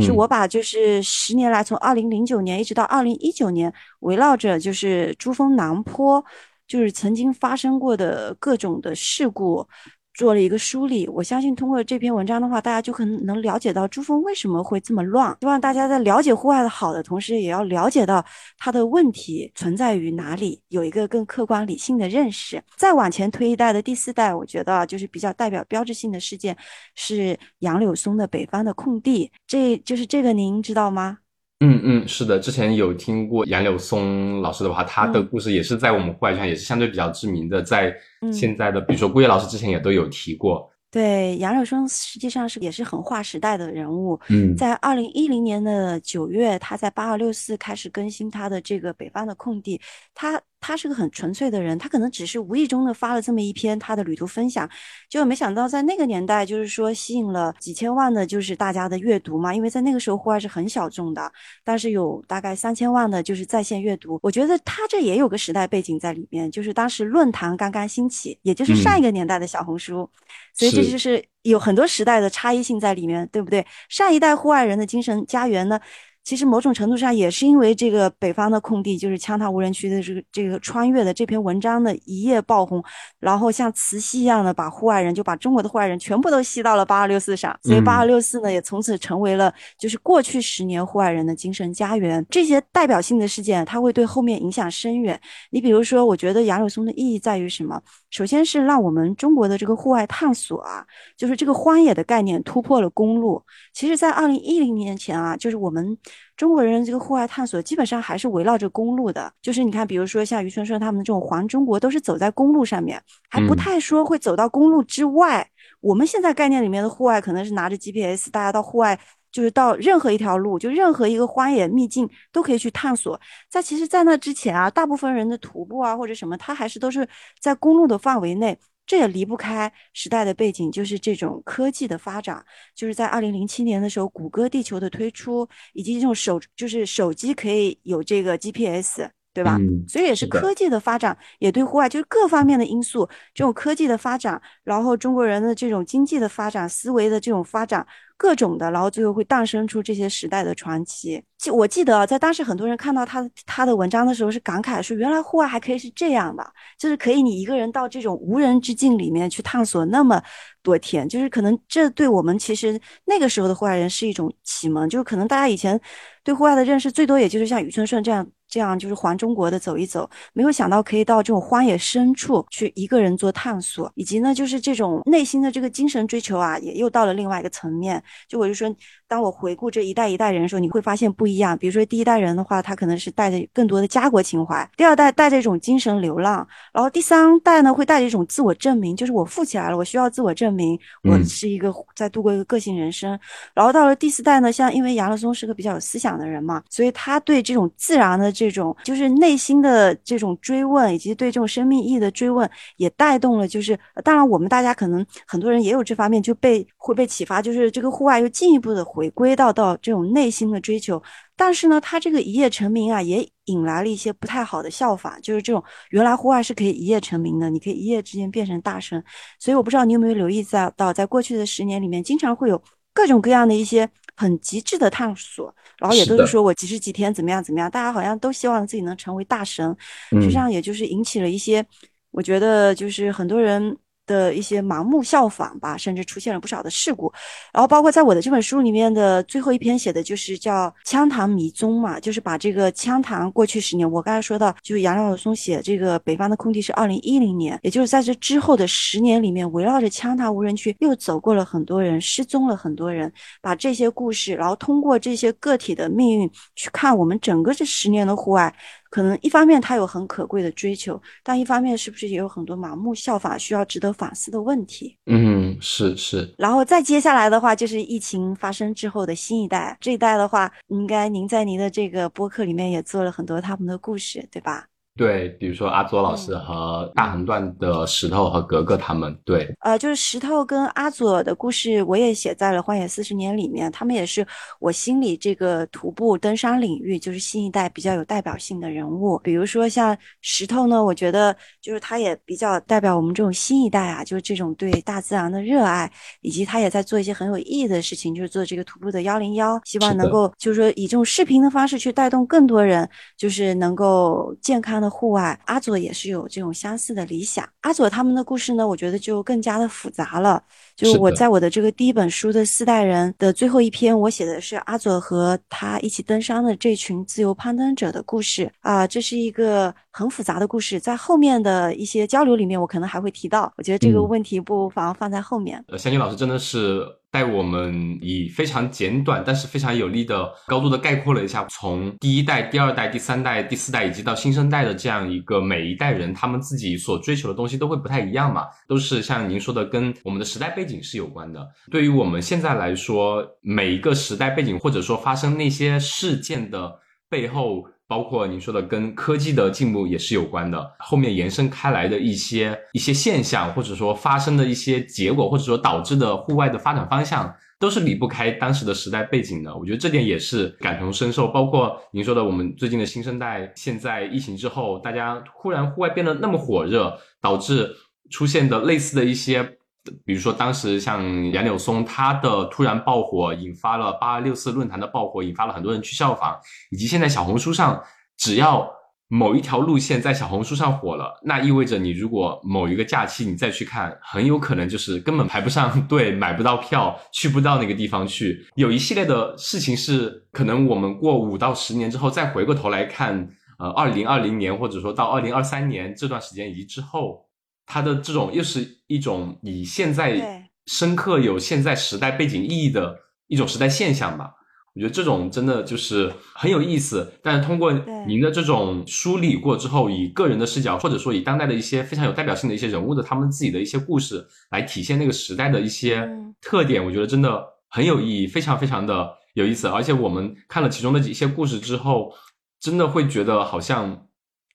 [0.00, 6.24] 是我把就是十年来从二零零九年一直到二零一九年，围绕着就是珠峰南坡。
[6.66, 9.66] 就是曾经发生过的各种的事故，
[10.14, 11.06] 做了一个梳理。
[11.08, 15.36] 我相信通过这篇文章的话，大家就可能能了解到珠峰为什么会这么乱。
[15.40, 18.24] 希望大家在了解户外的好的同时，也要了解到
[18.56, 22.62] 它的问题存在于哪里，有一个更客观理性的认识。
[22.76, 26.56] 再往前推一代的第四代，我觉得就是比较代表标志性的事件
[26.94, 29.30] 是杨柳松的北方的空地。
[29.46, 31.18] 这就是这个，您知道吗？
[31.64, 37.94] 嗯嗯，是的，之前有听过杨柳松老师的话，他的故事也是在我们户外圈也是相对比较知名的，在
[38.32, 40.70] 现在的比如说顾叶老师之前也都有提过。
[40.90, 44.16] 对，杨柳松实际上是也是很划时代的人物。
[44.28, 49.80] 嗯，在二零一零年的九月，他在八二六四开始更新他的这个北方的空地。
[50.14, 54.66] 他他是个很纯粹的人，他可能只是无意中的发了这么一篇他的旅途分享，
[55.10, 59.54] 结果没想到在那个年代，就是说吸引了几千万的，就是大家的阅读嘛。
[59.54, 61.30] 因为在那个时候户外是很小众的，
[61.62, 64.18] 但是有大概三千万的，就是在线阅读。
[64.22, 70.08] 我觉得他这也有个时代背景在里面，就是当时论坛刚刚兴起，也就是上一个年代的小红书。
[70.54, 73.66] 所以这就是有很多时代的差异性在里面，对不对？
[73.90, 75.78] 上一代户外人的精神家园呢？
[76.24, 82.82] 其实某种程度上也是因为这个北方的空地，就是羌塘无人区的这个这个穿越的这篇文章的一夜爆红，
[83.20, 92.24] 然后像磁吸一样的把户外人就把中国的户外人全部都吸到了八二六四上，所以八二六四呢也从此成为了就是过去十年户外人的精神家园。
[92.30, 95.20] 这些代表性的事件，它会对后面影响深远。
[95.50, 97.78] 你比如说，我觉得杨柳松的意义在于什么？
[98.10, 100.82] 首先是让我们中国的这个户外探索啊，
[101.18, 103.42] 就是这个荒野的概念突破了公路。
[103.74, 105.98] 其实，在二零一零年前啊，就是我们。
[106.36, 115.48] 中国人这个户外探索基本上还是围绕着公路的，就是你看，比如说像于春顺他们这种环中国，都是走在公路上面，还不太说会走到公路之外。
[115.80, 118.98] 我们现在概念里面的户外，可能是拿着 GPS，大家到户外
[119.30, 123.20] 就是到任何一条路，就任何一个荒野秘境都可以去探索。
[123.50, 127.06] 在其实，在那之前啊，大部分人的徒步啊或者什么，他还是都是
[127.40, 128.58] 在公路的范围内。
[128.86, 132.44] 这也离不开时代的背景，就是这种科技的发展。
[132.74, 139.58] 就是在二零零七年的时候，谷歌地球的推出，以及这种手就是手机可以有这个 GPS，对吧？
[139.86, 147.86] 所以也是科技的发展，也对户外就是各方面的因素，这种科技的发展，然后中国人的这种经济的发展、思维的这种发展。
[148.16, 151.20] 各种的，然后最后会诞生出这些时代的传奇。
[151.36, 156.46] 记我记得，在当时很多人看到他他的文章的时候，是感慨说，原来户外还可以是这样的，
[156.78, 160.22] 就是可以你一个人到这种无人之境里面去探索那么
[160.62, 165.78] 多天，就是可能这对我们其实那个时候的户外人是一种启蒙，就是可能大家以前
[166.22, 168.24] 对户外的认识最多也就是像雨村顺这样。
[168.54, 178.00] 这样就是环中国的走一走，没有想到可以到这种荒野深处去一个人做探索，以及呢，就是这种内心的这个精神追求啊，也又到了另外一个层面。
[178.28, 178.72] 就我就说。
[179.06, 181.56] 当我回顾这一代一代人的时候，你会发现不一样。
[181.56, 193.18] 比如说第一代人的话，他可能是带着更多的家国情怀；第二代带着一种精神流浪；然后第三代呢，会带着一种自我证明，就是我富起来了，我需要自我证明，我是一个在度过一个个性人生。
[193.52, 203.46] 然后到了第四代呢，像因为杨乐松是个比较有思想的人嘛，所以他对这种自然的这种就是内心的这种追问，以及对这种生命意义的追问，也带动了。
[203.46, 208.82] 就是当然，我们大家可能很多人也有这方面就被会被启发，就是这个户外又进一步的。
[208.94, 211.02] 回归到到这种内心的追求，
[211.34, 219.02] 但是呢，他这个一夜成名啊，也引来了一些不太好的效法，就是这种原来户外是可以一夜成名的，你可以一夜之间变成大神。
[219.40, 229.76] 所以我不知道你有没有留意在到在过去的十年里面，经常会有各种各样的一些很极致的探索，然后也都是说我几十几天怎么样怎么样，大家好像都希望自己能成为大神，
[230.12, 231.66] 实际上也就是引起了一些，
[232.12, 233.76] 我觉得就是很多人。
[234.06, 237.12] 的一些盲目效仿吧，甚至出现了不少的事故。
[237.52, 258.54] 然后，包括在我的这本书里面的最后一篇写的就是叫《羌塘迷踪》嘛，就是把这个羌塘过去十年，我刚才说到，就是杨柳松写这个北方的空地是二零一零年，也就是在这之后的十年里面，围绕着羌塘无人区又走过了很多人，失踪了很多人，把这些故事，然后通过这些个体的命运去看我们整个这十年的户外。
[258.94, 264.96] 可能一方面他有很可贵的追求，但一方面是不是也有很多盲目效法需要值得反思的问题？
[265.06, 266.32] 嗯，是是。
[266.38, 274.68] 然后再接下来的话，就是疫情发生之后的新一代，这一代的话，应该您在您的这个播客里面也做了很多他们的故事，对吧？
[274.96, 283.68] 对，比如说阿佐老师和大横断的石头和格格他们，对，呃，就是石头跟阿佐的故事，我也写在了《荒野四十年》里面。
[283.72, 284.24] 他们也是
[284.60, 289.18] 我心里这个徒步登山领域，就是新一代比较有代表性的人物。
[289.18, 295.90] 比如说像石头呢，我觉得就是他也比较代表我们这种新一代啊，就是这种对大自然的热爱，
[296.20, 302.88] 以及他也在做一些很有意义的事情，就是做这个徒步的幺零幺，希望能够就是说以这种视频的方式去带动更多人，
[303.18, 304.83] 就是能够健康。
[304.90, 307.48] 户外，阿佐也是有这种相似的理想。
[307.60, 310.42] 阿佐他们的故事呢，我觉得就更加的复杂了。
[310.76, 323.52] 就我在我的这个第一本书的四代人的最后一篇，我写的是阿佐和他一起登山的这群自由攀登者的故事啊，这是一个很复杂的故事，在后面的一些交流里面，我可能还会提到。
[323.56, 325.64] 我觉得这个问题不妨放在后面。
[325.68, 326.84] 呃，香君老师真的是。
[327.14, 341.48] 带我们以非常简短但是非常有力的高度的概括了一下，从第一代、第二代、第三代、第四代以及到新生代的这样一个每一代人，他们自己所追求的东西都会不太一样嘛，都是像您说的，跟我们的时代背景是有关的。
[341.70, 347.62] 对于我们现在来说，每一个时代背景或者说发生那些事件的背后。
[347.86, 359.54] 包括您说的跟科技的进步也是有关的，后面延伸开来的一些一些现象，或者说发生的一些结果，或者说导致的户外的发展方向，都是离不开当时的时代背景的。
[359.54, 361.28] 我觉得这点也是感同身受。
[361.28, 367.70] 包括您说的，我们最近的新生代，现在疫情之后，大家忽然户外变得那么火热，导致
[368.10, 369.58] 出现的类似的一些。
[370.04, 376.38] 比如说，当时像杨柳松，他的突然爆火，引发了八六四论坛的爆火，引发了很多人去效仿。
[376.70, 377.82] 以及现在小红书上，
[378.16, 378.66] 只要
[379.08, 388.46] 某一条路线在小红书上火了，那意味着你如果某一个假期你再去看，很有可能就是根本排不上 队，买不到票，去不到那个地方去。
[388.56, 393.28] 有一系列的事情是，可能我们过五到十年之后再回过头来看，
[393.58, 397.23] 呃，二零二零年或者说到二零二三年这段时间以及之后。
[397.66, 402.96] 它的这种又是一种以现在深刻有现在时代背景意义的
[403.26, 404.32] 一种时代现象吧。
[404.74, 407.12] 我觉得这种真的就是很有意思。
[407.22, 407.72] 但是通过
[408.08, 416.08] 您的这种梳理过之后，以个人的视角，或者说以当代的一些非常有代表性的一些人物的他们自己的一些故事来体现那个时代的一些
[416.40, 419.68] 特点，我觉得真的很有意义，非常非常的有意思。
[419.68, 422.12] 而且我们看了其中的一些故事之后，
[422.58, 424.06] 真的会觉得好像，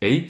[0.02, 0.28] 哎。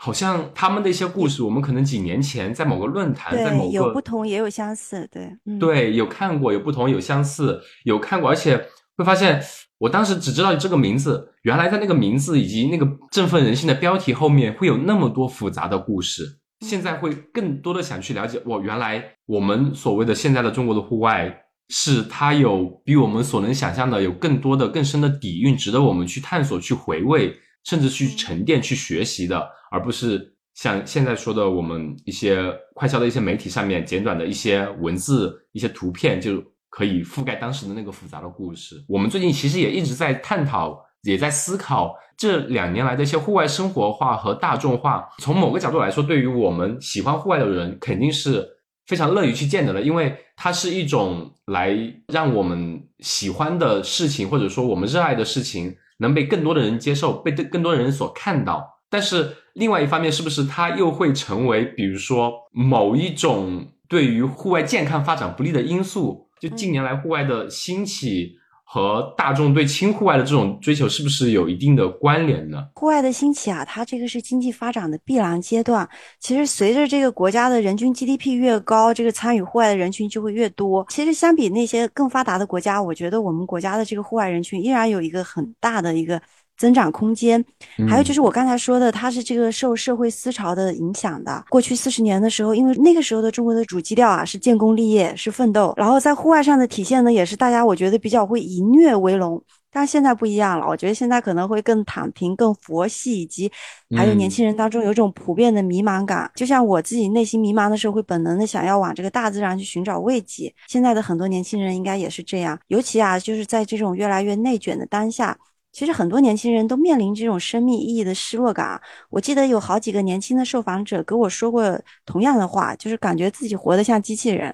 [0.00, 5.28] 好像他们的一些故事，我们可能几年前在某个论坛，在某个有不同也有相似，对，
[5.58, 8.56] 对，有看过，有不同，有相似，有看过，而且
[8.96, 9.42] 会发现，
[9.78, 16.38] 我当时只知道这个名字，原来在那个名字以及那个振奋人心的标题后面会有那么多复杂的故事。
[16.60, 21.36] 现在会更多的想去了解，我原来我们所谓的现在的中国的户外，
[21.70, 27.36] 是它有比我们所能想象的有更多的更深的底蕴，值得我们去探索、去回味。
[27.68, 32.42] 甚至去沉淀、去学习的，而不是像现在说的，我们一些
[32.74, 38.82] 快消的一些媒体上面简短的一些文字、一些图片就可以覆盖当时的那个复杂的故事。
[38.88, 45.06] 我们最近其实也一直在探讨，也在思考这两年来的一些户外生活化和大众化。
[45.18, 48.48] 从某个角度来说，对于我们喜欢户外的人，肯定是
[48.86, 55.76] 非常乐于去见的了，因为它是一种来让我们喜欢的事情，或者说我们热爱的事情。
[55.98, 66.28] 能被更多的人接受，被更多的人所看到，但是另外一方面，是不是它又会成为，比如说某一种对于户外健康发展不利的因素？
[66.40, 68.36] 就近年来户外的兴起。
[68.70, 72.66] 和大众对轻户外的这种追求是不是有一定的关联呢？
[72.74, 75.88] 户外的兴起啊，它这个是经济发展的必然阶段。
[76.20, 80.84] 其实随着这个国家的人均 GDP 越高，这个参与户外的人群就会越多。
[80.90, 86.20] 其实相比那些更发达的国家，我觉得我们国家的这个户外人群依然有一个很大的一个。
[86.58, 87.42] 增长空间，
[87.88, 91.44] 还有就是我刚才说的，它是这个受社会思潮的影响的。
[91.48, 99.42] 过去四十年的时候，因为那个时候的中国的主基调啊是建功立业，是奋斗，然后在户外上的体现呢，也是大家我觉得比较会以虐为荣。
[99.70, 103.52] 但是现在不一样了，我觉得现在可能会更躺平、更佛系，以及
[103.94, 106.28] 还有年轻人当中有种普遍的迷茫感。
[106.34, 110.52] 就像我自己内心迷茫的时候，会本能的想要往这个大自然去寻找慰藉。
[110.68, 115.36] 现在的很多年轻人应该也是这样，尤其啊，就是在这种越来越内卷的当下。
[115.78, 118.80] 其实很多年轻人都面临这种生命意义的失落感。
[119.10, 124.52] 我记得有好几个年轻的受访者跟我说过同样的话，就是感觉自己活得像机器人，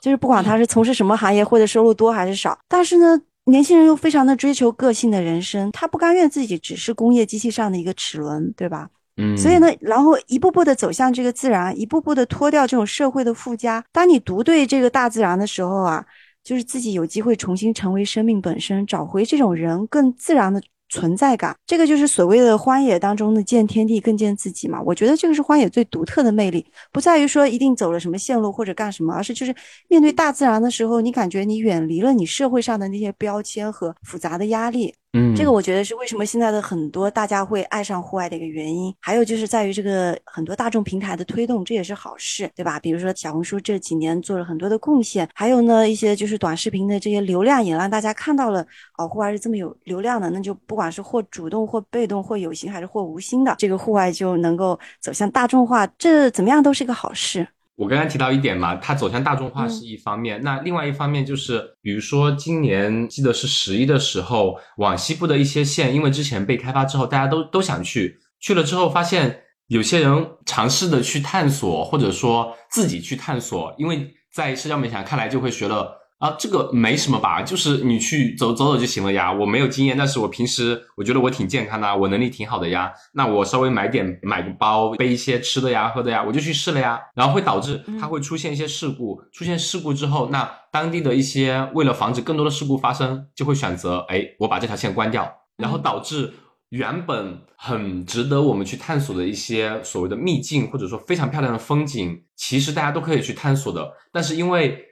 [0.00, 8.88] 就是不管他是从事什么行业或者收入多还是少，但是呢，年轻人又非常的追求个性的人生，他不甘愿自己只是工业机器上的一个齿轮，对吧？
[9.16, 13.84] 嗯，所以呢，然后一步步的走向这个自然，一步步的脱掉这种社会的附加。
[13.90, 16.06] 当你读对这个大自然的时候啊。
[16.46, 21.56] 就是自己有机会重新成为生命本身，找回这种人更自然的存在感。
[21.66, 24.80] 这个就是所谓的荒野当中的见天地，更见自己嘛。
[24.80, 29.52] 我觉得这个是荒野最独特的魅力，不在于说一定走了什么线路或者干什么，而是就是
[29.88, 34.94] 面对大自然的时候，你感觉你远离了你社会上的那些标签和复杂的压力。
[35.16, 38.94] 嗯，这个我觉得是为什么现在的很多大家会爱上户外的一个原因。
[39.00, 42.78] 还有就是在于这个很多大众平台的推动，这也是好事，对吧？
[42.78, 48.64] 比如说小红书这几年做了很多的贡献，还有呢一些就是短视频的这些流量也让大家看到了
[48.98, 57.46] 哦，户外是这么有流量的，那就不管是或主动或被动或有心还是或无心的，这个户外就能够走向大众化，这怎么样都是一个好事。
[57.76, 79.30] 我刚刚提到一点嘛，它走向大众化是一方面，那另外一方面就是，比如说今年记得是十一的时候，往西部的一些县，因为之前被开发之后，大家都都想去，去了之后发现有些人尝试的去探索，或者说自己去探索，因为在社交媒体上看来就会觉得啊，这个没什么吧，就是你去走走走就行了呀。
[79.30, 82.90] 我没有经验，但是我平时我觉得我挺健康的，我能力挺好的呀。
[83.12, 86.98] 那我稍微买点买个包，背一些吃的呀、喝的呀，我就去试了呀。
[87.14, 96.32] 然后会导致它会出现一些事故，出现事故之后，那当地的一些为了防止更多的事故发生，就会选择哎，我把这条线关掉，然后导致
[96.70, 104.82] 原本很值得我们去探索的一些所谓的秘境，或者说非常漂亮的风景，其实大家都可以去探索的，但是因为。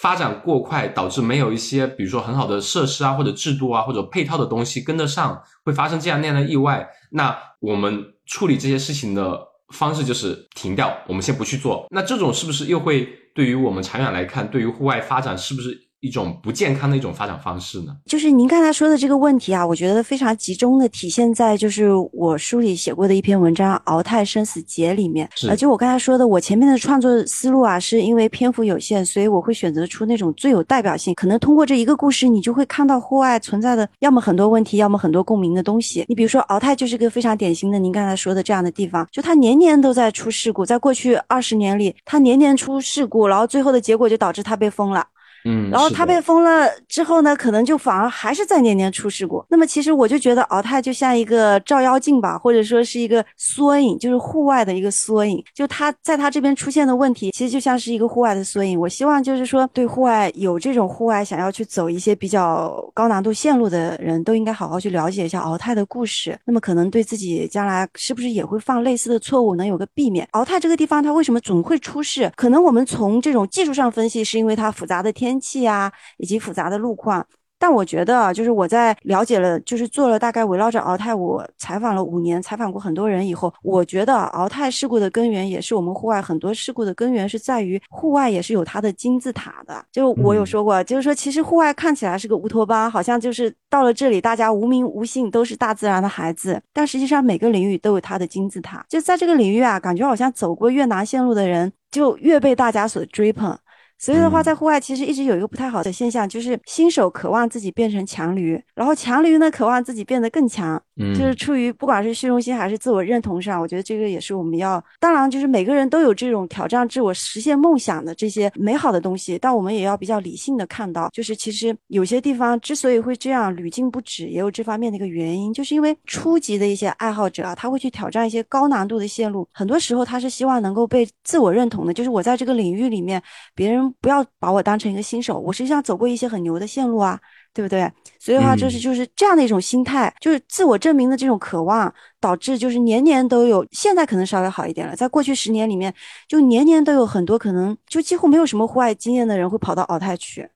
[0.00, 6.88] 发展过快，导致没有一些，比如说很好的设施啊，或者制度啊，或者配套的东西跟得上，会发生这样那样的意外。
[7.10, 9.36] 那我们处理这些事情的
[9.74, 11.86] 方式就是停掉，我们先不去做。
[11.90, 15.87] 那这种是不是又会对于我们长远来看，对于户外发展是不是？
[16.00, 17.96] 一种不健康的一种发展方式呢？
[18.06, 25.28] 就是您刚才说的这个问题啊，我觉得非常集中的体现在就是我书里写过的一篇文章《敖泰生死劫》里面。
[25.34, 36.04] 是，就我刚才说的，我前面的创作思路啊，是因为篇幅有限，所以我会选择出那种最有代表性，可能通过这一个故事，你就会看到户外存在的要么很多问题，要么很多共鸣的东西。
[36.08, 45.04] 你比如说敖泰就是个非常典型的您刚才说的这样的地方，就他年年都在出事故，在过去二十年里，他年年出事故，然后最后的结果就导致他被封了。
[45.44, 49.44] 嗯，然后他被封了之后呢，可能就反而还是在年年出事故。
[49.48, 55.42] 那么其实我就觉得敖泰就像一个照妖镜吧，或者说是一个缩影，就是户外的一个缩影。
[55.54, 58.78] 就他在他这边出现的问题，其实就像是一个户外的缩影。
[58.78, 66.36] 我希望就是说，对户外有这种户外想要去走一些比较高难度线路的人，都应该好好去了解一下敖泰的故事。
[66.44, 70.26] 那么可能对自己将来是不是也会犯类似的错误，能有个避免。
[70.32, 72.30] 敖泰这个地方它为什么总会出事？
[72.34, 75.27] 可能我们从这种技术上分析，是因为它复杂的天。
[75.28, 77.26] 天气啊，以及复杂的路况。
[77.60, 89.84] 但我觉得，就是我在了解了，就是做了大概围绕着敖泰，我采访了五年，采访过很多人以后，我觉得敖泰事故的根源也是我们户外很多事故的根源是在于户外也是有它的金字塔的。
[89.90, 96.62] 就我有说过，就是说其实户外看起来是个乌托邦，好像就是到了这里大家无名无姓，都是大自然的孩子。
[96.72, 98.86] 但实际上每个领域都有它的金字塔。
[98.88, 103.58] 就在这个领域啊，感觉好像走过越南线路的人就越被大家所追捧。
[103.98, 114.82] 所以的话，在户外其实一直有一个不太好的现象，就是新手渴望自己变成强驴，然后强驴呢渴望自己变得更强，就是出于不管是虚荣心还是自我认同上，我觉得这个也是我们要。
[114.98, 133.22] 当然，就是每个人都有这种挑战自我、实现梦想的这些美好的东西，但我们也要比较理性的看到，就是其实有些地方之所以会这样屡禁不止，也有这方面的一个原因，就是因为初级的一些爱好者啊，他会去挑战一些高难度的线路，很多时候他是希望能够被自我认同的，就是我在这个领域里面，
[133.54, 133.78] 别人。
[134.00, 137.18] 不要把我当成一个新手，我实际上走过一些很牛的线路啊，
[137.54, 137.90] 对不对？
[138.18, 143.66] 所以的话，就是就是这样的一种心态，就是自我证明的这种渴望，导致就是年年都有。
[143.72, 145.92] 现在可能稍微好一点了，在过去十年里面，
[146.28, 150.48] 就年年都有很多可能就几乎没有什么户外经验的人会跑到敖泰去。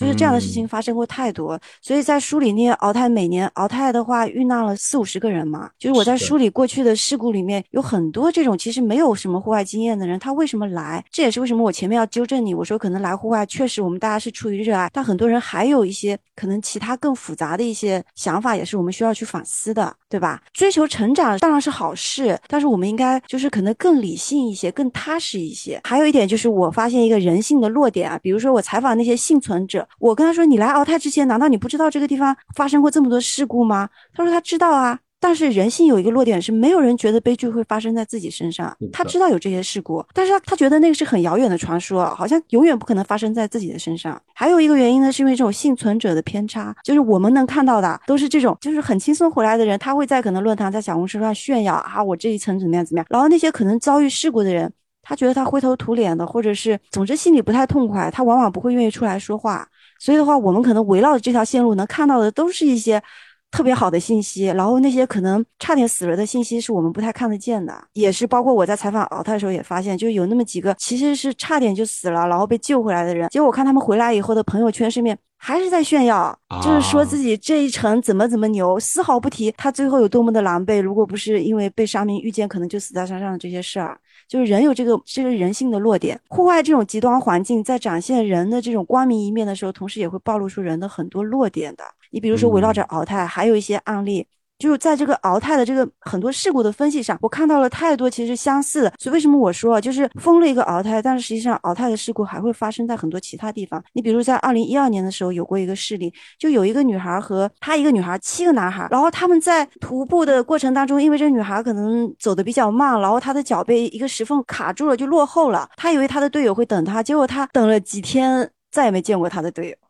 [0.00, 5.68] 就是这样的事情发生过太多，所以在书里那敖泰每年敖泰的话遇难了四五十个人嘛。
[5.78, 11.04] 就是我在书里过去的事故里面有很多这种其实没有什么户外经验的人，他为什么来？
[11.10, 20.42] 这也是为什么我前面要纠正你，我说可能来户外确实我们大家是出于热爱，但很多人还有一些可能其他更复杂的一些想法，也是我们需要去反思的，对吧？
[20.52, 25.80] 追求成长当然是好事，但是我们应该就是可能更理性一些，更踏实一些。
[25.84, 29.88] 还有一点就是我发现一个人性的弱点啊，比如说我采访那些幸存者。
[30.00, 38.74] 我跟他说：“你来敖泰之前，难道你不知道这个地方发生过这么多事故吗？”他说：“他知道啊，但是人性有一个弱点是，没有人觉得悲剧会发生在自己身上。
[38.90, 44.20] 他知道有这些事故，但是他他觉得那个是很遥远的传说，好像永远不可能发生在自己的身上。
[44.34, 53.06] 还有一个原因呢，是因为这种幸存者的偏差，就是我们能看到的都是这种，就是很轻松回来的人，他会在可能论坛、在小红书上炫耀啊，我这一层怎么样怎么样。
[53.10, 59.66] 然后那些可能遭遇事故的人。”他觉得他灰头土脸的，或者是总之心里不太痛快，他往往不会愿意出来说话。
[59.98, 63.02] 所以的话，我们可能围绕着这条线路能看到的都是一些
[63.50, 67.74] 特别好的信息，然后那些可能差点死了的信息是我们不太看得见的。
[67.94, 73.28] 也是包括我在采访敖泰的时候也发现，就有那么几个其实是差点就死了，然后被救回来的人。
[73.28, 80.80] 结果我看他们回来以后的朋友圈上面还是在炫耀，就是说自己这一程怎么怎么牛，丝毫不提他最后有多么的狼狈。
[80.80, 83.98] 如果不是因为被伤民遇见，可能就死在山上的这些事儿。
[84.28, 91.82] 就是人有这个这个人性的弱点，户外这种极端环境在展现人的这种光明一面的时候，同时也会暴露出人的很多弱点的。
[92.10, 94.26] 你比如说围绕着敖泰，还有一些案例。
[94.60, 98.92] 就是在这个敖泰的这个很多事故的分析上，我看到了太多其实相似的。
[98.98, 103.82] 所以为什么我说就是封了一个敖泰，但是实际上敖泰的事故还会发生在很多其他地方。
[103.94, 115.66] 你比如在二零一二年的时候有过一个事例，就有一个女孩和她一个女孩七个男孩，然后他们在徒步的过程当中，因为这女孩可能走的比较慢，然后她的脚被一个石缝卡住了，就落后了。
[115.74, 118.50] 她以为她的队友会等她，结果她等了几天。
[118.72, 119.74] 再也没见过他的队友，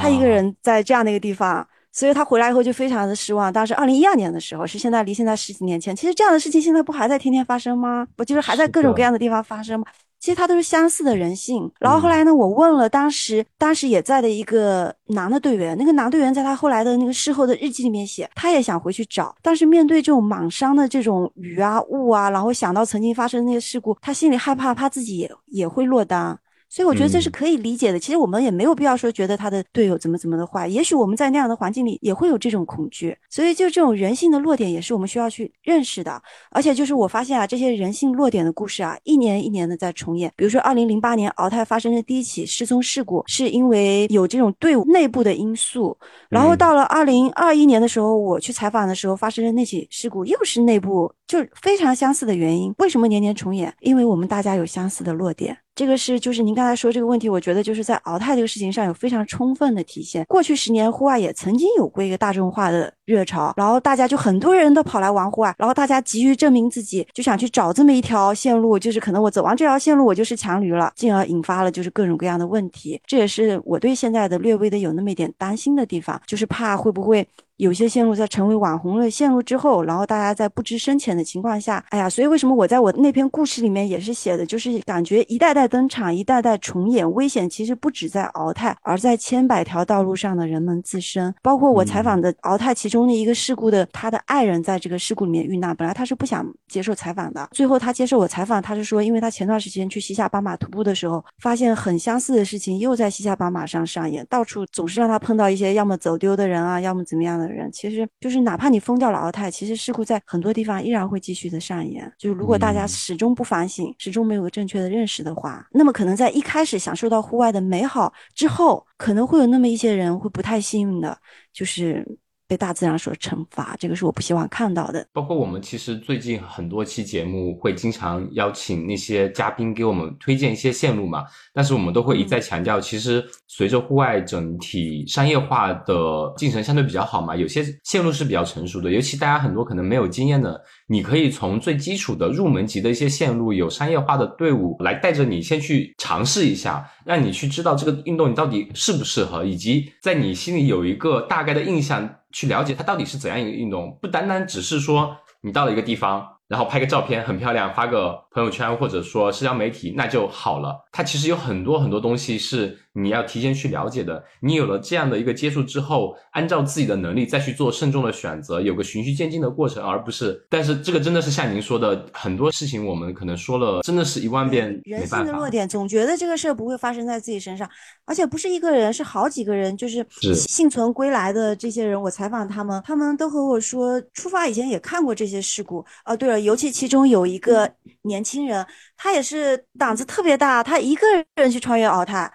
[0.00, 1.66] 他一个人在这样的一个地方。
[1.92, 3.52] 所以他回来以后就非常的失望。
[3.52, 5.94] 当时二零一二年的时候，是现在离现在十几年前。
[5.94, 8.06] 其实这样的事情现在不还在天天发生吗？
[8.14, 9.86] 不就是还在各种各样的地方发生吗？
[10.20, 11.68] 其实它都是相似的人性。
[11.80, 26.38] 然后后来呢，我问了当时当时也在的一个男的队员，那个男队员在他后来的那个事后的日记里面写，他也想回去找，但是面对这种莽伤的这种雨啊雾啊，然后想到曾经发生的那些事故，他心里害怕，怕自己也也会落单。
[26.70, 27.98] 所以我觉得这是可以理解的。
[27.98, 33.16] 其实我们也没有必要说觉得他的队友怎么怎么的坏，也许我们在那样的环境里也会有这种恐惧。
[33.28, 36.22] 所以就这种人性的弱点也是我们需要去认识的。
[36.52, 40.32] 而且就是我发现啊，这些人性弱点的故事啊，一年一年的在重演。
[40.36, 45.98] 比如说二零零八年敖泰发生的第一起失踪事故，是因为有这种队伍内部的因素。
[46.28, 52.72] 然后到了二零二一年的时候，我去采访的时候发生的那起事故，又是内部就非常相似的原因。
[52.78, 53.74] 为什么年年重演？
[53.80, 55.56] 因为我们大家有相似的弱点。
[55.80, 60.22] 这个是就是您刚才说这个问题，我觉得就是在敖泰这个事情上有非常充分的体现。
[60.26, 73.00] 过去十年，户外也曾经有过一个大众化的热潮，然后大家就很多人都跑来玩户外，然后大家急于证明自己，就想去找这么一条线路，就是可能我走完这条线路，我就是强驴了，进而引发了就是各种各样的问题。
[73.04, 77.26] 这也是我对现在的略微的有那么一点担心的地方，就是怕会不会。
[77.56, 91.34] 有些线路在成为网红的线路之后，然后大家在不知深浅的情况下，哎呀，所以为什么我在我那篇故事里面也是写的，就是感觉一代代登场，一代代重演，危险其实不止在敖泰，而在千百条道路上的人们自身。
[91.42, 112.10] 包括我采访的敖泰其中的一个事故的，他的爱人在这个事故里面遇难，本来他是不想接受采访的，最后他接受我采访，他是说，因为他前段时间去西夏巴马徒步的时候，发现很相似的事情又在西夏巴马上上演，到处总是让他碰到一些要么走丢的人啊，要么怎么样的人，其实就是哪怕你封掉了敖泰，其实事故在很多地方依然会继续的上演。
[112.18, 121.18] 就是如果大家始终不反省，始终没有个正确的认识的话，那么可能在一开始享受到户外的美好之后，可能会有那么一些人会不太幸运的，
[121.52, 122.06] 就是。
[122.50, 125.06] 被大自然所惩罚，这个是我不希望看到的。
[125.12, 131.24] 包括我们其实最近很多期节目会经常邀请那些嘉宾给我们推荐一些线路嘛，
[131.54, 135.94] 但是我们都会一再强调，其实随着户外整体商业化的
[136.36, 152.16] 进程相对比较好嘛，有些线路是比较成熟的，尤其大家很多可能没有经验的，你可以从最基础的入门级的一些线路，有商业化的队伍来带着你先去尝试一下，让你去知道这个运动你到底适不适合，以及在你心里有一个大概的印象。
[152.32, 160.76] 去了解它到底是怎样一个运动，不单单只是说你到了一个地方，然后拍个照片很漂亮，发个朋友圈或者说社交媒体那就好了。
[160.92, 164.22] 它其实有很多很多东西是你要提前去了解的。
[164.40, 170.44] 你有了这样的一个接触之后，按照自己的能力再去做慎重的选择，有个循序渐进的过程，而不是。
[170.48, 175.06] 但是这个真的是像您说的，很多事情我们可能说了，真的是一万遍人。
[175.06, 177.68] 性的弱点，总觉得这个事儿不会发生在自己身上，
[178.04, 182.00] 而且不是一个人，是好几个人，就是是幸存归来的这些人。
[182.00, 185.84] 我采访他们，他们都和我说，出发以前也看过这些事故。
[186.04, 187.70] 哦，对了，尤其其中有一个
[188.02, 188.64] 年轻人，
[188.96, 192.32] 他也是胆子特别大，他一个人去穿越敖泰，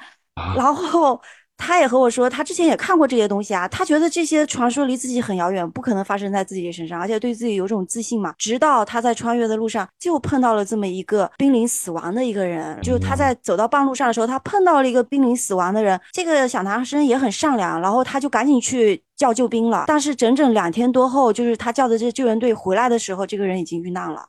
[0.55, 1.19] 然后。
[1.57, 8.35] 他也和我说，他之前也看过这些东西啊，他觉得这些传说离自己很遥远，不可能发生在自己身上，而且对自己有种自信嘛。
[8.37, 15.97] 直到他在穿越的路上，就碰到了这么一个濒临死亡的一个人，就他在走到半路上的时候，他碰到了一个濒临死亡的人。
[16.11, 19.85] 这个小男生也很善良，然后他就赶紧去叫救兵了。
[19.87, 24.25] 但是整整两天多后，就是他叫的这救援队回来的时候，这个人已经遇难了。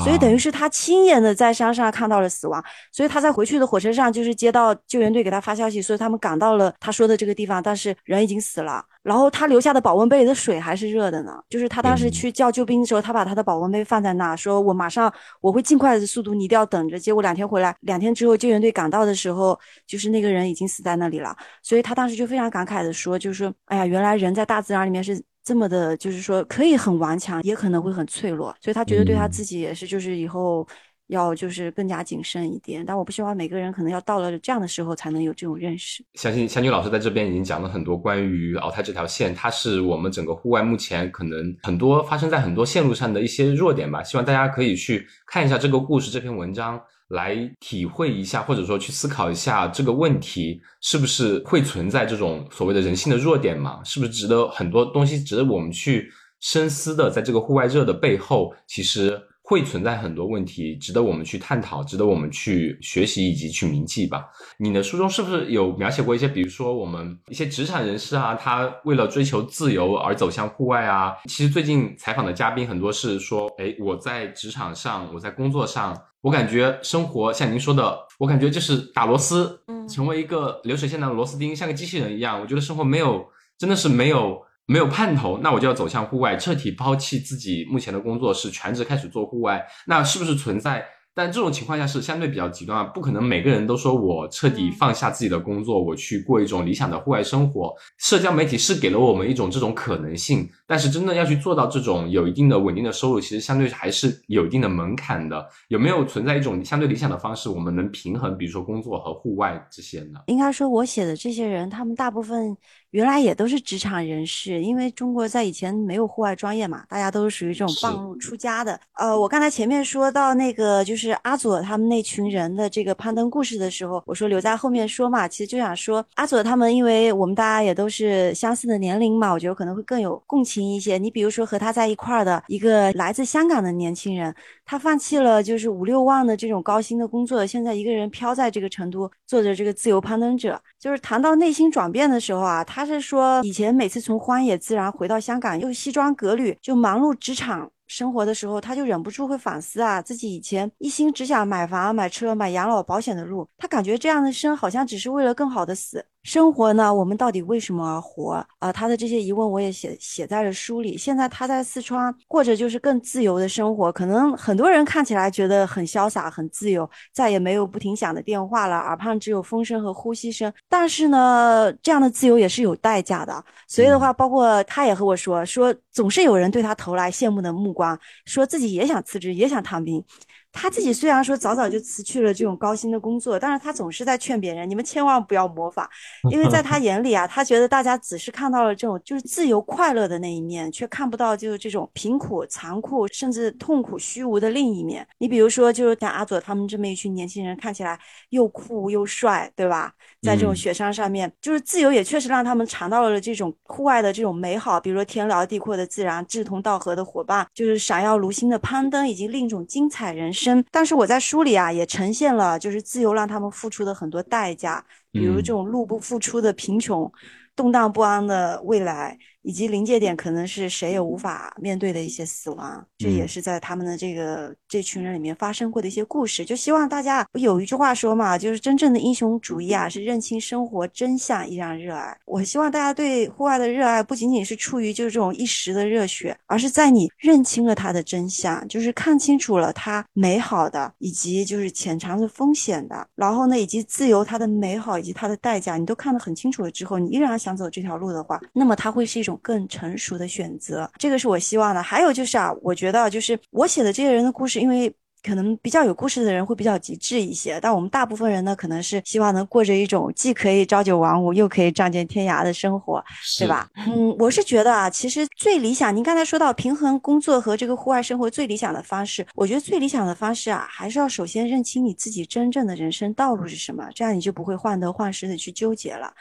[0.00, 2.62] 所以等于是他亲眼的在山上看到了死亡，
[2.92, 8.84] 所以他在回去的火车上就是接到救援队给他发消息，所以他们赶到了他说的这个地方，但是人已经死了。
[9.02, 15.10] 然后他留下的保温杯里的水还是热的呢，就是他当时去叫救兵的时候，他把他的保温杯放在那，说我马上
[15.40, 16.98] 我会尽快的速度，你一定要等着。
[16.98, 21.34] 结果两天回来，两天之后救援队赶到的时候，就是那个人已经死在那里了。
[21.62, 25.22] 所以他当时就非常感慨的说，就是说，哎呀，原来人在大自然里面是。
[25.48, 30.68] 这么的，就是说可以很顽强，也可能会很脆弱，所以他觉得对他自己也是，就是以后
[31.06, 32.84] 要就是更加谨慎一点。
[32.84, 36.04] 但我不希望每个人可能要到了这样的时候才能有这种认识。
[36.16, 44.02] 相信香君老师在这边已经讲了很多关于敖泰这条线，它是我们整个户外目前可能很多发生在很多线路上的一些弱点吧。
[44.02, 46.78] 希望大家可以去看一下这个故事这篇文章。
[47.08, 53.80] 来体会一下，或者说去思考一下这个问题，是不是会存在这种所谓的人性的弱点嘛？
[53.84, 57.10] 是不是值得很多东西值得我们去深思的？
[57.10, 64.26] 在这个户外热的背后，其实会存在很多问题，值得我们去探讨，值得我们去学习以及去铭记吧。
[64.58, 71.14] 你的书中是不是有描写过一些，比如说我们一些职场人士啊，他为了追求自由而走向户外啊？
[71.24, 82.40] 其实最近采访的嘉宾很多是说，哎，我在职场上，我在工作上，我感觉生活像您说的，我感觉就是打螺丝，成为一个流水线的螺丝钉，像个机器人一样。
[82.40, 83.26] 我觉得生活没有，
[83.58, 84.46] 真的是没有。
[84.70, 89.66] 没有盼头，那我就要走向户外，彻底抛弃自己目前的工作，是全职开始做户外。
[89.86, 90.84] 那是不是存在？
[91.14, 97.74] 但这种情况下是相对比较极端，不可能每个人都说我彻底放下自己的工作，我去过一种理想的户外生活。
[97.96, 105.44] 社交媒体是给了我们一种这种可能性，但是真的要去做到这种有一定的稳定的收入，其实相对还是有一定的门槛的。
[105.66, 110.20] 有没有存在一种相对理想的方式，我们能平衡，比如说工作和户外这些呢？
[110.26, 112.56] 应该说，我写的这些人，他们大部分
[112.90, 118.80] 原来也都是职场人士，因为中国在以前没有户外专业嘛，大家都是属于这种半路出家的。
[118.94, 121.14] 呃，我刚才前面说到那个就是。
[121.28, 130.96] 阿佐他们那群人的这个攀登故事的时候，我说留在后面说嘛，其实就想说阿佐他们，因为我们大家也都是相似的年龄嘛，我觉得可能会更有共情一些。
[130.96, 134.34] 你比如说和他在一块儿的一个来自香港的年轻人，
[134.64, 140.58] 他放弃了就是五六万的这种高薪的工作，现在一个人飘在这个成都，做着这个自由攀登者。
[140.78, 147.72] 就是谈到内心转变的时候啊，他他是说以前每次从荒野自然回到香港，又西装革履，就忙碌职场。
[147.88, 156.04] 生活的时候，他就忍不住会反思啊，自己以前一心只想买房、买车、买养老保险的路，他感觉这样的生好像只是为了更好的死。
[156.24, 156.92] 生活呢？
[156.92, 158.70] 我们到底为什么而活啊？
[158.70, 160.98] 他的这些疑问我也写写在了书里。
[160.98, 170.52] 现在他在四川过着就是更自由的生活，可能很多人看起来觉得很潇洒、很自由，再也没有不停响的电话了，耳畔只有风声和呼吸声。
[170.68, 173.42] 但是呢，这样的自由也是有代价的。
[173.66, 177.77] 所以的话，包括他也和我说，说总是有人对他投来羡慕的目光，
[178.24, 180.02] 说自己也想辞职，也想躺平。
[180.50, 185.86] 他自己虽然说早早就辞去了这种高薪的工作，但是他总是在劝别人：你们千万不要模仿，
[186.30, 195.06] 因为在 他眼里啊，他觉得大家只是看到了这种就是自由快乐的那一面，却看不到就是这种贫苦、残酷，甚至痛苦、虚无的另一面。
[195.18, 197.98] 你比如说，就是像阿佐他们这么一群年轻人，看起来
[198.30, 199.92] 又酷又帅，对吧？
[200.22, 210.64] 在这种雪山上面，就是自由也确实让他们尝到了这种户外的这种美好，比如说天辽地阔的自然、志同道合的伙伴，就是闪耀如星的攀登，以及另一种精彩人生。
[210.70, 217.10] 但是我在书里啊，也呈现了就是自由让他们付出的很多代价，比如这种入不敷出的贫穷。
[217.56, 226.44] 动荡不安的未来，以及临界点可能是谁也无法面对的一些死亡，这也是在他们的这个这群人里面发生过的一些故事。
[226.44, 232.14] 就希望大家，不有一句话说嘛，就是真正的英雄主义啊，是认清生活真相，依然热爱。
[232.26, 247.28] 我希望大家对户外的热爱，不仅仅是出于就是这种一时的热血，而是在你认清了它的真相，就是看清楚了它美好的，以及就是潜藏着风险的，然后呢，以及自由它的美好以及它的代价，你都看得很清楚了之后，你依然。
[247.38, 251.82] 想走这条路的话，那么它会是一种更成熟的选择，这个是我希望的。
[251.82, 263.04] 还有就是啊，我觉得就是我写的这些人的故事，因为可能比较有故事的人会比较极致一些，但我们大部分人呢，可能是希望能过着一种既可以朝九晚五，又可以仗剑天涯的生活，
[263.38, 263.68] 对吧？
[263.86, 276.14] 嗯，我是觉得啊，其实最理想，您刚才说到平衡工作和这个户外生活最理想的方式，我觉得最理想的方式啊，还是要首先认清你自己真正的人生道路是什么，这样你就不会患得患失的去纠结了。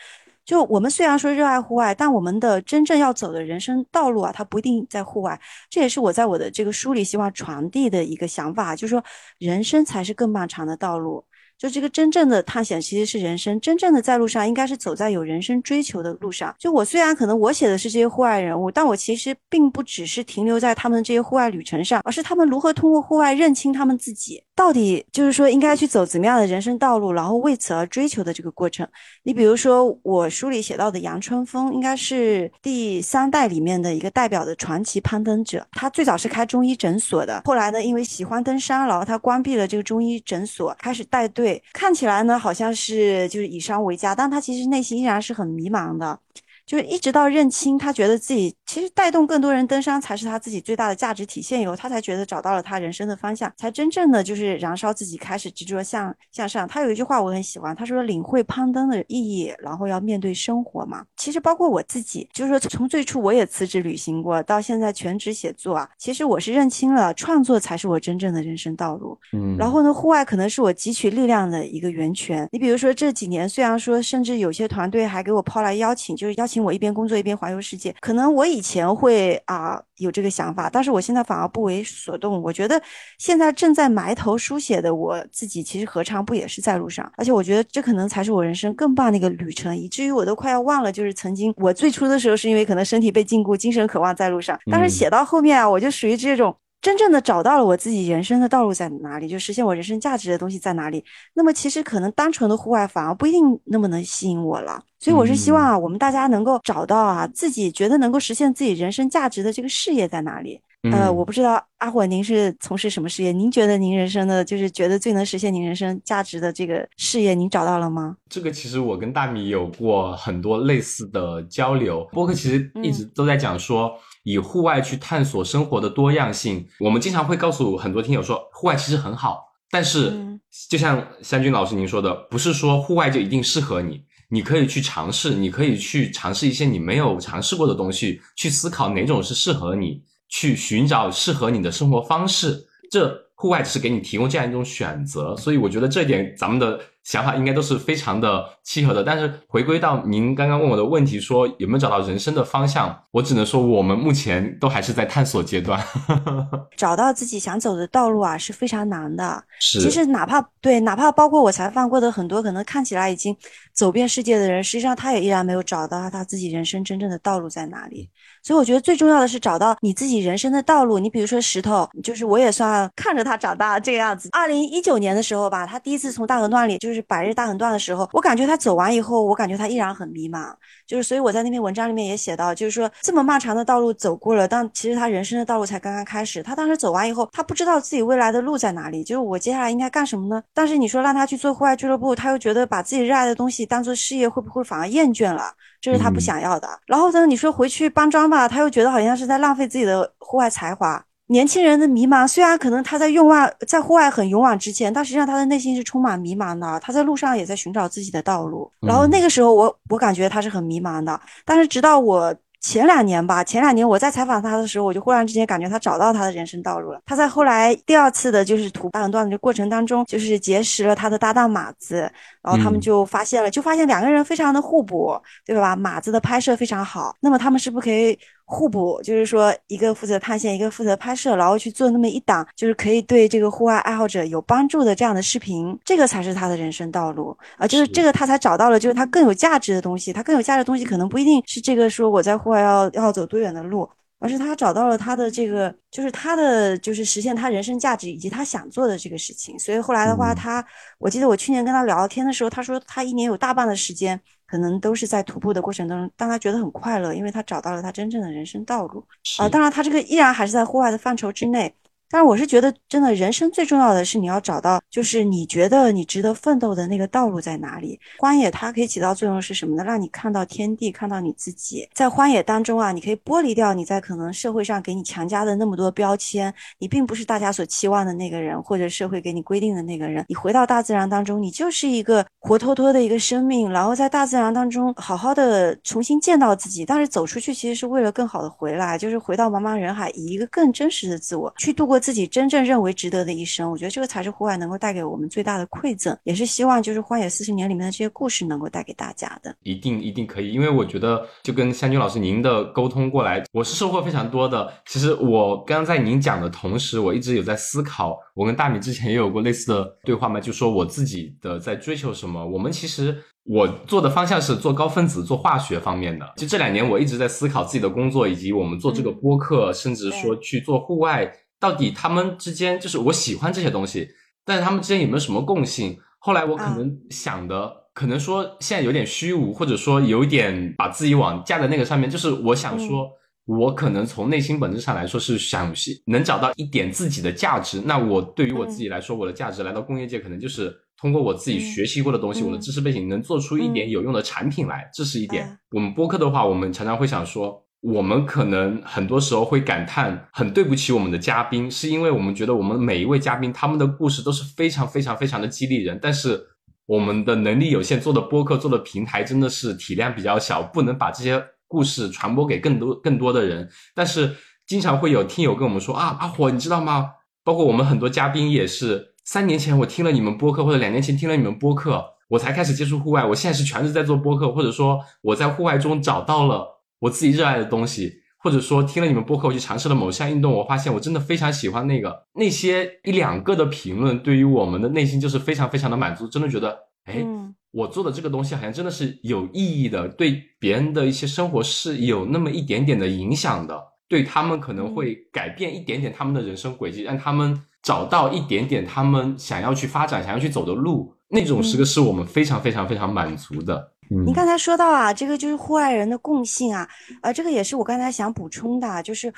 [0.48, 5.38] 就我们虽然说热爱户外，但我们的真正要走的人生道路啊，它不一定在户外。
[5.70, 9.04] 这也是我在我的这个书里希望传递的一个想法，就是说，
[9.39, 11.26] 人生才是更漫长的道路。
[11.58, 16.55] 就这个真正的探险其实是人生，真正的在路上应该是走在有人生追求的路上。
[16.60, 28.88] 就我虽然可能我写的是这些户外人物，但我其实并不只是停留在他们这些户外旅程上，而是他们如何通过户外认清他们自己，到底就是说应该去走怎么样的人生道路，然后为此而追求的这个过程。
[29.24, 35.66] 你比如说我书里写到的杨春风，应该是第三代里面的一个代表的传奇攀登者。
[35.72, 41.47] 他最早是开中医诊所的，后来呢因为喜欢登山，然后他关闭了这个中医诊所，开始带队。
[41.48, 46.20] 对看起来呢，好像是就是以商为家，但他其实内心依然是很迷茫的。
[46.66, 56.68] 就是一直到认清，他觉得自己其实带动更多人登山才是他自己最大的价值体现以后，他才觉得找到了他人生的方向，才真正的就是燃烧自己，开始执着向向上。
[56.68, 69.18] 他有一句话我很喜欢，他说：“领会攀登的意义，然后要面对生活嘛。”其实包括我自己，就是说从最初我也辞职旅行过，到现在全职写作啊，其实我是认清了创作才是我真正的人生道路。
[69.32, 72.47] 嗯，然后呢，户外可能是我汲取力量的一个源泉。
[72.51, 76.57] 你比如说这几年，虽然说甚至有些团队还给我抛来邀请，就是邀请。
[76.57, 77.95] 我一边工作一边环游世界。
[78.01, 82.41] 可能我以前会啊有这个想法，但是我现在反而不为所动。
[82.41, 82.82] 我觉得
[83.18, 87.12] 现在正在埋头书写的我自己，其实何尝不也是在路上？
[87.18, 96.55] 而且我觉得这可能才是我人生更棒的一个旅程，以至于我都快要忘了，就是曾经我最初的时候是因为可能身体被禁锢，精神渴望在路上，但是写到后面啊，我就属于这种。
[96.88, 101.04] 真正的找到了我自己人生的道路在哪里，就实现我人生价值的东西在哪里。
[101.34, 104.82] 那么其实可能单纯的户外反而不一定那么能吸引我了。
[104.98, 110.62] 所以我是希望啊，我们大家能够找到啊自己觉得能够实现自己人生价值的这个事业在哪里。
[110.94, 113.34] 呃，我不知道阿火您是从事什么事业？
[113.34, 118.16] 您觉得您人生的就是觉得最能实现您人生价值的这个事业，您找到了吗？
[118.30, 122.08] 这个其实我跟大米有过很多类似的交流。
[122.14, 123.92] 播客其实一直都在讲说。
[124.28, 129.41] 以户外去探索生活的多样性，我们经常会告诉很多听友说，户外其实很好。
[129.71, 130.38] 但是，
[130.69, 142.67] 就像湘军老师您说的，不是说户外就一定适合你，你可以去尝试，你可以去尝试一些你没有尝试过的东西，去思考哪种是适合你，去寻找适合你的生活方式。
[142.91, 146.78] 这户外只是给你提供这样一种选择，所以我觉得这一点咱们的。
[147.08, 155.82] 想法应该都是非常的契合的，但是回归到您刚刚问我的问题，说有没有找到人生的方向，我只能说我们目前都还是在探索阶段。
[156.76, 159.41] 找到自己想走的道路啊是非常难的。
[159.58, 163.34] 是，其实哪怕对，哪怕包括我采访过的很多可能看起来已经
[163.74, 168.10] 走遍世界的人，实际上他也依然没有找到他自己人生真正的道路在哪里。
[168.48, 171.00] 所以我觉得最重要的是找到你自己人生的道路。
[171.00, 174.30] 你比如说石头，就是我也算看着他长大这个样子。
[174.32, 177.04] 二零一九年的时候吧，他第一次从大横断里就是。
[177.08, 180.54] 百日大横断的时候，我感觉他走完以后，我感觉他依然很迷茫。
[180.86, 186.43] 就是，所以我在那篇文章里面也写到，就是说这么漫长的道路走过了，但其实他人生的道路才刚刚开始。
[186.43, 190.43] 他当时走完以后，他不知道自己未来的路在哪里，就是我接下来应该干什么呢？
[190.54, 195.54] 但是你说让他去做户外俱乐部，他又觉得把自己热爱的东西当做事业，会不会反而厌倦了？
[195.80, 196.67] 这是他不想要的。
[196.86, 201.03] 然后呢，你说回去搬砖吧，他又觉得好像是在浪费自己的户外才华。
[201.30, 206.80] 年轻人的迷茫，虽然可能他在用外在户外很勇往直前，但实际上他的内心是充满迷茫的。
[206.80, 208.71] 他在路上也在寻找自己的道路。
[208.80, 211.19] 然后那个时候，我我感觉他是很迷茫的。
[211.43, 217.01] 但是直到我前两年吧，前两年我在采访他的时候，我就忽然之间感觉他找到他的人生道路了。
[217.05, 225.76] 他在后来第二次的就是徒步段的过程当中，就是结识了他的搭档马子，然后他们就发现了，就发现两个人非常的互补，对吧？
[225.76, 228.18] 马子的拍摄非常好，那么他们是不是可以？
[228.50, 237.68] 互补就是说，一个负责探险，一个负责拍摄，然后去做那么一档，就是可以对这个户外爱好者有帮助的这样的视频，这个才是他的人生道路啊！
[237.68, 240.14] 就是这个他才找到了，就是他更有价值的东西。
[240.14, 243.89] 他更有价值的东西，可能不一定是这个说我在户外要要走多远的路，
[244.20, 249.60] 而是他找到了他的这个，就是他的就是实现他人生价值以及他想做的这个事情。
[249.60, 250.66] 所以后来的话，他
[251.00, 254.18] 我记得我去年跟他聊天的时候，他说他一年有大半的时间。
[254.48, 259.06] 可能都是在徒步的过程当中，当他觉得很快乐，因为他找到了他真正的人生道路。
[259.38, 261.76] 啊，当然他这个依然还是在户外的范畴之内。
[262.10, 267.99] 但是我是觉得，真的人生最重要的是你要找到，就是你觉得你值得奋斗的那个道路在哪里。
[268.20, 269.84] 荒野它可以起到作用是什么呢？
[269.84, 271.88] 让你看到天地，看到你自己。
[271.93, 280.24] 在荒野当中啊，你可以剥离掉你在可能社会上给你强加的那么多标签，你并不是大家所期望的那个人，或者社会给你规定的那个人。
[280.30, 286.86] 你回到大自然当中，你就是一个活脱脱的一个生命，然后在大自然当中好好的重新见到自己。
[286.86, 291.97] 但是走出去其实是为了更好的回来，就是回到茫茫人海，以一个更真实的自我去度过。
[292.00, 299.56] 自己真正认为值得的一生，我觉得这个才是户外能够带给我们最大的馈赠，也是希望就是《荒野四十年》里面的这些故事能够带给大家的。
[299.64, 304.72] 一定一定可以，因为我觉得就跟湘军老师您的沟通过来，我是收获非常多的。
[304.86, 312.45] 其实我刚刚在您讲的同时，我一直有在思考，我跟大米之前也有过类似的对话嘛，就说我自己的在追求什么。
[312.45, 316.26] 我们其实我做的方向是做高分子、做化学方面的。
[316.38, 321.32] 就这两年，我一直在思考自己的工作，以及我们做这个播客，甚至说去做户外。
[321.60, 324.08] 到底他们之间就是我喜欢这些东西，
[324.45, 325.97] 但是他们之间有没有什么共性？
[326.20, 332.10] 后来我可能想的，可能说现在有点虚无，或者说有点把自己往架在那个上面。
[332.10, 333.10] 就是我想说，
[333.45, 335.74] 我可能从内心本质上来说是想
[336.05, 337.82] 能找到一点自己的价值。
[337.86, 344.89] 那我对于我自己来说，我的价值来到工业界，可能就是通过我自己学习过的东西，我的知识背景，能做出一点有用的产品来。
[344.93, 345.58] 这是一点。
[345.72, 347.64] 我们播客的话，我们常常会想说。
[347.82, 356.43] 我们可能很多时候会感叹很对不起我们的嘉宾，是因为我们觉得我们每一位嘉宾他们的故事都是非常非常非常的激励人，但是
[356.86, 363.69] 我们的能力有限，做的播客做的平台真的是体量比较小，不能把这些故事传播给更多更多的人。
[363.93, 367.11] 但是经常会有听友跟我们说啊，阿火，你知道吗？
[367.43, 382.24] 包括我们很多嘉宾也是，三年前我听了你们播客，或者两年前听了你们播客，我才开始接触户外，我现在是全职在做播客，或者说我在户外中找到了我自己热爱的东西，或者说听了你们播客，我去尝试了某项运动，我发现我真的非常喜欢那个。
[382.34, 403.91] 那些一两个的评论，对于我们的内心就是非常非常的满足，真的觉得，哎，嗯我做的这个东西好像真的是有意义的，对别人的一些生活是有那么一点点的影响的，对他们可能会改变一点点他们的人生轨迹，让他们找到一点点他们想要去发展、想要去走的路，那种时刻是我们非常非常非常满足的。
[404.10, 406.88] 您刚才说到啊，这个就是户外人的共性啊，
[407.22, 409.34] 呃，这个也是我刚才想补充的，就是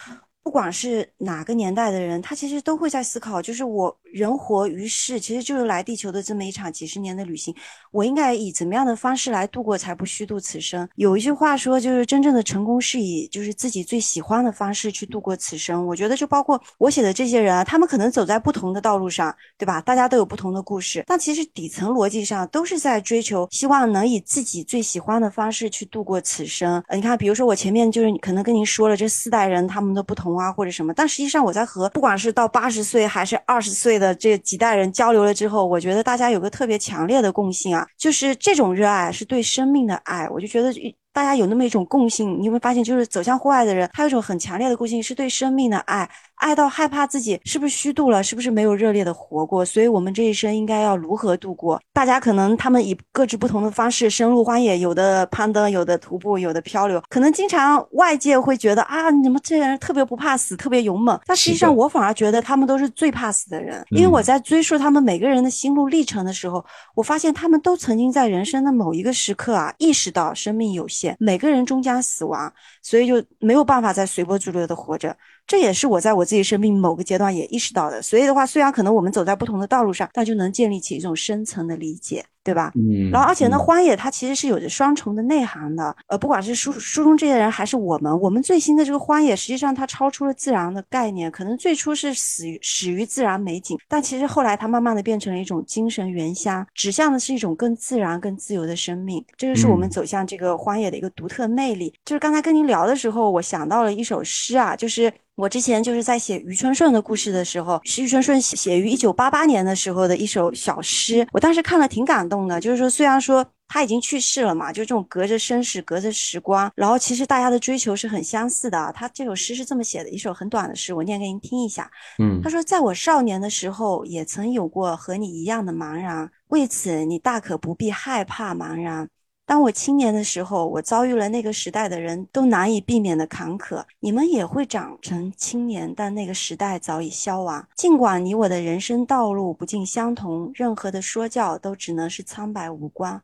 [0.49, 7.55] 不管是哪个年代的人，他其实都会在思考，就是我人活于世，其实就是来地球的这么一场几十年的旅行，
[7.91, 10.89] 我应该以怎么样的方式来度过，才不虚度此生？
[10.95, 15.85] 有一句话说，就是真正的成功是以就是自己最喜欢的方式去度过此生。
[15.85, 19.79] 我觉得就包括我写的这些人啊，他们可能走在不同的道路上，对吧？
[19.81, 26.83] 大家都有不同的故事，但其实底层逻辑上都是在追求，希望能以自己最喜欢的方式去度过此生。
[26.91, 40.27] 你看，比如说我前面就是可能跟您说了这四代人他们的不同啊，或者什么，但实际上我在和不管是到八十岁还是二十岁的这几代人交流了之后，我觉得大家有个特别强烈的共性啊，就是这种热爱是对生命的爱。
[40.29, 40.71] 我就觉得
[41.19, 49.65] 大家有那么一种共性，你有没有发现，就是走向户外的人，他有一种很强烈的共性，是对生命的爱，爱到害怕自己是不是虚度了，是不是没有热烈的活过。
[49.65, 51.77] 所以，我们这一生应该要如何度过？
[51.91, 57.03] 大家可能他们以各自不同的方式深入荒野，有的攀登，有的徒步，有的漂流。
[57.09, 61.19] 可能经常外界会觉得啊，你们这些人特别不怕死，特别勇猛。
[61.25, 66.65] 但实际上，我反而觉得他们都是最怕死的人，因为嗯我在追溯他们每个人的心路历程的时候，
[66.95, 72.51] 我发现他们都曾经在人生的某一个时刻啊，意识到生命有限，每个人终将死亡，
[72.81, 75.15] 所以就没有办法再随波逐流的活着。
[75.47, 78.01] 这也是我在我自己生命某个阶段也意识到的。
[78.01, 82.71] 所以的话，虽然可能我们走在不同的道路上，但就能建立起一种深层的理解，对吧？
[82.75, 85.95] 嗯然后，而且呢，嗯荒野它其实是有着双重的内涵的。
[86.07, 91.29] 呃，不管是书书中这些人，还是我们，我们最新的这个荒野，实际上它超出了自然的概念。
[91.29, 99.23] 可能最初是死于始于自然美景，但其实后来它慢慢的变成了一种精神原乡，指向的是一种更自然、更自由的生命。
[99.37, 101.93] 这个是我们嗯走向这个荒野的一个独特魅力。
[102.05, 105.11] 就是刚才跟您聊的时候，我想到了一首诗啊，就是。
[105.35, 112.61] 我之前就是在写余春顺的故事的时候，是余春顺写写于一九八八年的时候的一首小诗，我当时看了挺感动的。
[112.61, 118.91] 就是说，虽然说他已经去世了嘛，就这种隔着生死、隔着时光，然后其实大家的追求是很相似的啊。
[118.91, 121.89] 他这首诗是这么写的，一首很短的诗，我念给您听一下。
[122.19, 129.09] 嗯他说：“在我少年的时候，也曾有过和你一样的茫然，为此你大可不必害怕茫然。
[129.49, 133.83] 当我青年的时候，我遭遇了那个时代的人都难以避免的坎坷。
[133.99, 137.67] 你们也会长成青年，但那个时代早已消亡。
[137.75, 143.19] 尽管你我的人生道路不尽相同，任何的说教都只能是苍白无关。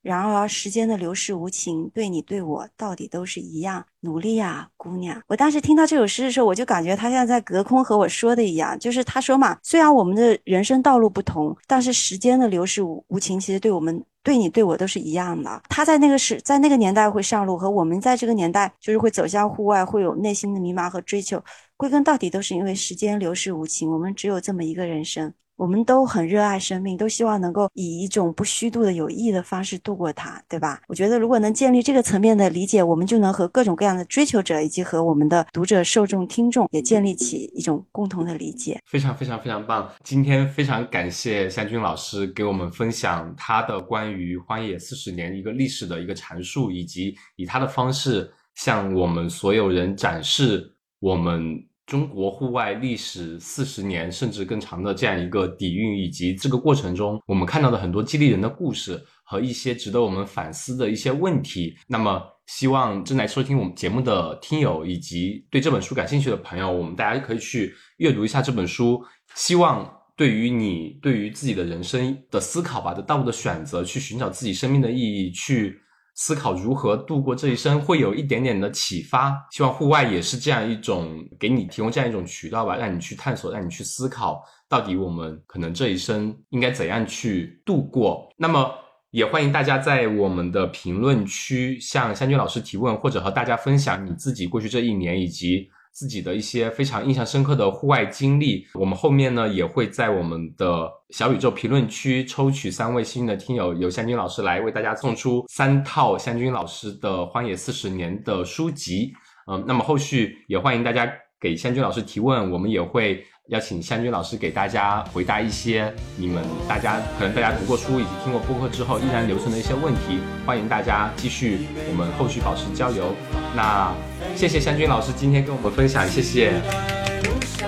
[0.00, 3.84] 然而，时间的流逝无情，对你对我到底都是一样。
[4.00, 5.20] 努力呀，姑娘！
[5.26, 14.02] 我当时听到这首诗的时候，我就感觉他像在隔空和我说的一样，就是他说嘛，虽然我们的人生道路不同，但是时间的流逝无无情，其实对我们。
[14.26, 15.62] 对你对我都是一样的。
[15.68, 21.40] 他在那个时，在那个年代会上路，和我们在这个年代就是会走向户外，会有内心的迷茫和追求。
[21.76, 25.32] 归根到底，都是因为时间流逝无情，我们只有这么一个人生。
[25.56, 30.82] 我们都很热爱生命，都希望能够以一种不虚度的有意义的方式度过它，对吧？
[30.86, 38.78] 我觉得如果能建立这个层面的理解，我们就能和各种各样的追求者，以及和我们的读者、受众、听众也建立起一种共同的理解。
[38.86, 39.90] 非常非常非常棒！
[40.04, 61.76] 今天非常感谢湘军老师给我们分享他的关于荒野四十年一个历史的一个阐述，以及以他的方式向我们所有人展示我们中国户外历史四十年甚至更长的这样一个底蕴，以及这个过程中我们看到的很多激励人的故事和一些值得我们反思的一些问题。
[61.86, 69.00] 那么，希望正在收听我们节目的听友以及对这本书感兴趣的朋友，我们大家可以去阅读一下这本书。
[69.36, 75.78] 希望对于你对于自己的人生的思考吧，的道路的选择，去寻找自己生命的意义，去
[76.16, 79.46] 思考如何度过这一生，会有一点点的启发。
[79.52, 88.28] 希望户外也是这样一种给你提供这样一种渠道吧，让你去探索，让你去思考，到底我们可能这一生应该怎样去度过。
[88.36, 88.68] 那么。
[89.12, 95.66] 也欢迎大家在我们的评论区向湘军老师提问，或者和大家分享你自己过去这一年以及
[95.96, 98.66] 自己的一些非常印象深刻的户外经历。
[98.74, 109.10] 我们后面呢也会在我们的小宇宙评论区抽取三位幸运的听友，由湘军老师来为大家送出三套湘军老师的《荒野四十年》的书籍。
[109.50, 111.10] 嗯，那么后续也欢迎大家
[111.40, 123.14] 给湘军老师提问，我们也会要请湘君老师给大家回答一些你们大家可能大家读过书以及听过播客之后依然留存的一些问题，欢迎大家继续我们后续保持交流。
[123.54, 123.94] 那
[124.34, 126.60] 谢谢湘君老师今天跟我们分享，谢谢。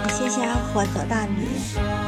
[0.09, 2.08] 谢谢阿火走大米。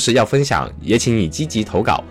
[0.01, 2.03] 事要分享，也请你积极投稿。